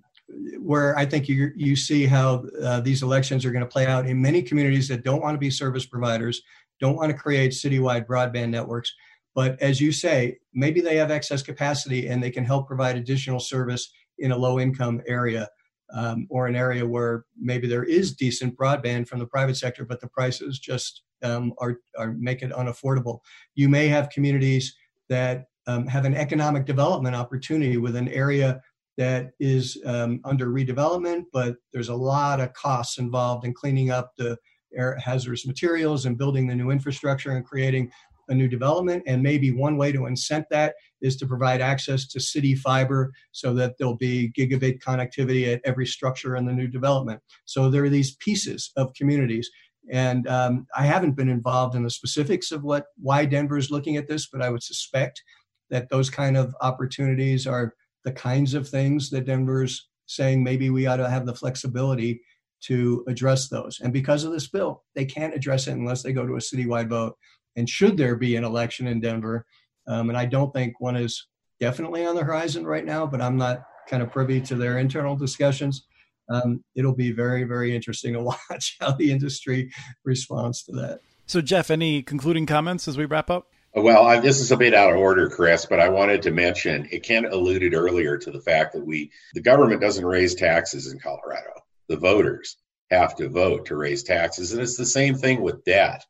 [0.59, 4.07] where I think you you see how uh, these elections are going to play out
[4.07, 6.41] in many communities that don't want to be service providers,
[6.81, 8.93] don't want to create citywide broadband networks,
[9.35, 13.41] but as you say, maybe they have excess capacity and they can help provide additional
[13.41, 15.49] service in a low income area
[15.93, 20.01] um, or an area where maybe there is decent broadband from the private sector, but
[20.01, 23.21] the prices just um, are, are make it unaffordable.
[23.55, 24.75] You may have communities
[25.09, 28.61] that um, have an economic development opportunity with an area
[28.97, 34.12] that is um, under redevelopment, but there's a lot of costs involved in cleaning up
[34.17, 34.37] the
[34.77, 37.91] air hazardous materials and building the new infrastructure and creating
[38.29, 39.03] a new development.
[39.07, 43.55] And maybe one way to incent that is to provide access to city fiber so
[43.55, 47.20] that there'll be gigabit connectivity at every structure in the new development.
[47.45, 49.51] So there are these pieces of communities.
[49.93, 53.97] And um, I haven't been involved in the specifics of what why Denver is looking
[53.97, 55.22] at this, but I would suspect
[55.70, 60.87] that those kind of opportunities are the kinds of things that Denver's saying maybe we
[60.87, 62.20] ought to have the flexibility
[62.62, 63.81] to address those.
[63.81, 66.89] And because of this bill, they can't address it unless they go to a citywide
[66.89, 67.16] vote.
[67.57, 69.46] And should there be an election in Denver,
[69.86, 71.26] um, and I don't think one is
[71.61, 75.16] definitely on the horizon right now, but I'm not kind of privy to their internal
[75.16, 75.86] discussions.
[76.28, 79.72] Um, it'll be very, very interesting to watch how the industry
[80.05, 81.00] responds to that.
[81.26, 83.48] So, Jeff, any concluding comments as we wrap up?
[83.76, 86.88] Well, I, this is a bit out of order, Chris, but I wanted to mention
[86.92, 91.00] it Ken alluded earlier to the fact that we, the government doesn't raise taxes in
[91.00, 91.50] Colorado.
[91.88, 92.57] The voters
[92.90, 94.52] have to vote to raise taxes.
[94.52, 96.05] And it's the same thing with debt.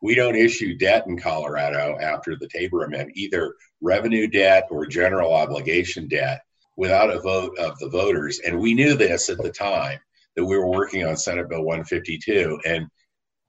[0.00, 5.32] We don't issue debt in Colorado after the Tabor Amendment, either revenue debt or general
[5.32, 6.42] obligation debt,
[6.76, 8.38] without a vote of the voters.
[8.38, 9.98] And we knew this at the time
[10.36, 12.60] that we were working on Senate Bill 152.
[12.64, 12.86] And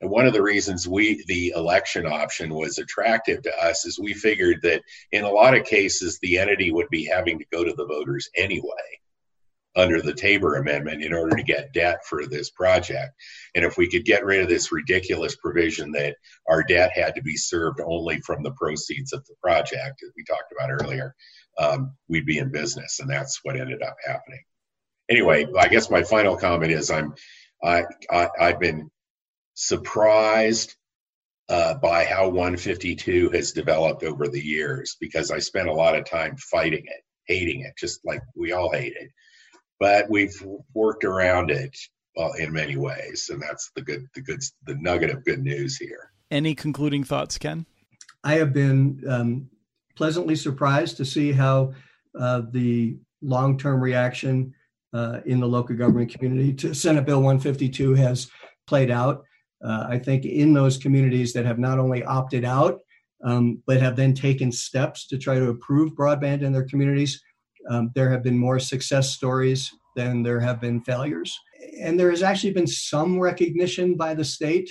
[0.02, 4.14] and one of the reasons we the election option was attractive to us is we
[4.14, 4.82] figured that
[5.12, 8.30] in a lot of cases the entity would be having to go to the voters
[8.36, 9.00] anyway
[9.80, 13.14] under the Tabor Amendment in order to get debt for this project.
[13.56, 16.18] And if we could get rid of this ridiculous provision that
[16.48, 20.24] our debt had to be served only from the proceeds of the project, as we
[20.24, 21.16] talked about earlier,
[21.58, 23.00] um, we'd be in business.
[23.00, 24.44] And that's what ended up happening.
[25.10, 27.16] Anyway, I guess my final comment is I'm
[27.64, 28.92] I, I I've been
[29.56, 30.76] surprised
[31.50, 36.06] uh, by how 152 has developed over the years because I spent a lot of
[36.06, 39.10] time fighting it, hating it, just like we all hate it.
[39.80, 40.36] But we've
[40.74, 41.78] worked around it
[42.16, 45.78] well, in many ways, and that's the good, the good, the nugget of good news
[45.78, 46.12] here.
[46.32, 47.66] Any concluding thoughts, Ken?
[48.24, 49.50] I have been um,
[49.96, 51.74] pleasantly surprised to see how
[52.20, 54.54] uh, the long-term reaction
[54.94, 58.30] uh, in the local government community to Senate Bill 152 has
[58.68, 59.24] played out.
[59.64, 62.80] Uh, I think in those communities that have not only opted out,
[63.24, 67.22] um, but have then taken steps to try to improve broadband in their communities,
[67.70, 71.38] um, there have been more success stories than there have been failures.
[71.82, 74.70] And there has actually been some recognition by the state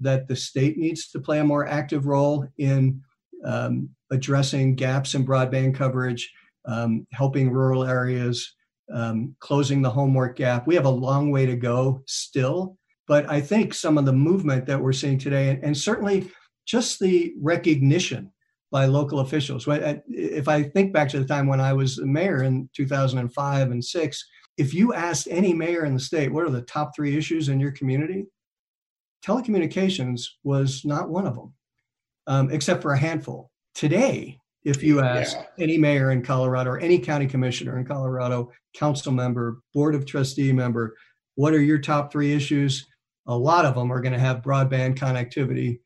[0.00, 3.00] that the state needs to play a more active role in
[3.44, 6.32] um, addressing gaps in broadband coverage,
[6.66, 8.54] um, helping rural areas,
[8.92, 10.66] um, closing the homework gap.
[10.66, 12.78] We have a long way to go still
[13.10, 16.30] but I think some of the movement that we're seeing today, and, and certainly
[16.64, 18.30] just the recognition
[18.70, 19.66] by local officials.
[19.68, 24.24] If I think back to the time when I was mayor in 2005 and six,
[24.56, 27.58] if you asked any mayor in the state, what are the top three issues in
[27.58, 28.26] your community?
[29.24, 31.52] Telecommunications was not one of them,
[32.26, 33.50] um, except for a handful.
[33.74, 35.64] Today, if you ask yeah.
[35.64, 40.52] any mayor in Colorado or any county commissioner in Colorado, council member, board of trustee
[40.52, 40.94] member,
[41.34, 42.86] what are your top three issues?
[43.26, 45.78] a lot of them are going to have broadband connectivity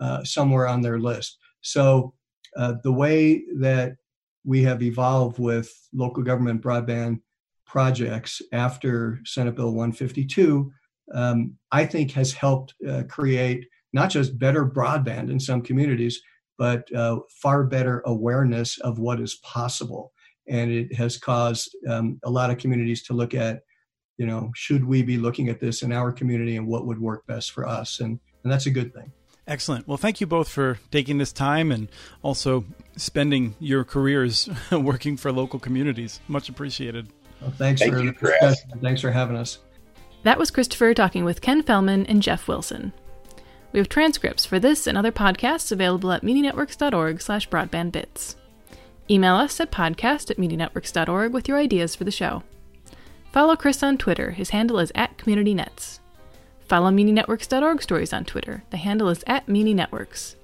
[0.00, 1.38] uh, somewhere on their list.
[1.60, 2.14] So
[2.56, 3.96] uh, the way that
[4.44, 7.20] we have evolved with local government broadband
[7.66, 10.70] projects after Senate Bill 152,
[11.14, 16.20] um, I think has helped uh, create not just better broadband in some communities,
[16.58, 20.12] but uh, far better awareness of what is possible.
[20.48, 23.62] And it has caused um, a lot of communities to look at
[24.18, 27.26] you know, should we be looking at this in our community and what would work
[27.26, 28.00] best for us?
[28.00, 29.10] And, and that's a good thing.
[29.46, 29.88] Excellent.
[29.88, 31.88] Well, thank you both for taking this time and
[32.22, 32.64] also
[32.96, 36.20] spending your careers working for local communities.
[36.28, 37.08] Much appreciated.
[37.40, 38.62] Well, thanks thank for you, Chris.
[38.80, 39.58] Thanks for having us.
[40.22, 42.92] That was Christopher talking with Ken Fellman and Jeff Wilson.
[43.72, 48.36] We have transcripts for this and other podcasts available at muninetworks.org slash broadbandbits.
[49.10, 52.44] Email us at podcast at muninetworks.org with your ideas for the show.
[53.32, 54.32] Follow Chris on Twitter.
[54.32, 55.98] His handle is at CommunityNets.
[56.72, 58.64] Follow MuniNetworks.org stories on Twitter.
[58.70, 60.36] The handle is at MuniNetworks.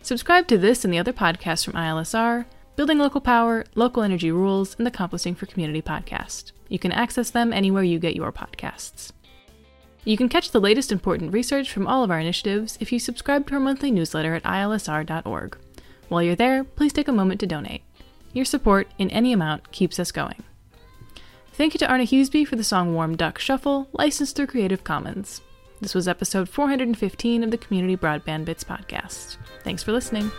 [0.00, 4.74] Subscribe to this and the other podcasts from ILSR, Building Local Power, Local Energy Rules,
[4.78, 6.52] and the Composting for Community podcast.
[6.70, 9.12] You can access them anywhere you get your podcasts.
[10.06, 13.46] You can catch the latest important research from all of our initiatives if you subscribe
[13.48, 15.58] to our monthly newsletter at ilsr.org.
[16.08, 17.82] While you're there, please take a moment to donate.
[18.32, 20.42] Your support, in any amount, keeps us going.
[21.52, 25.42] Thank you to Arne Huseby for the song Warm Duck Shuffle, licensed through Creative Commons.
[25.80, 29.36] This was episode 415 of the Community Broadband Bits podcast.
[29.62, 30.30] Thanks for listening.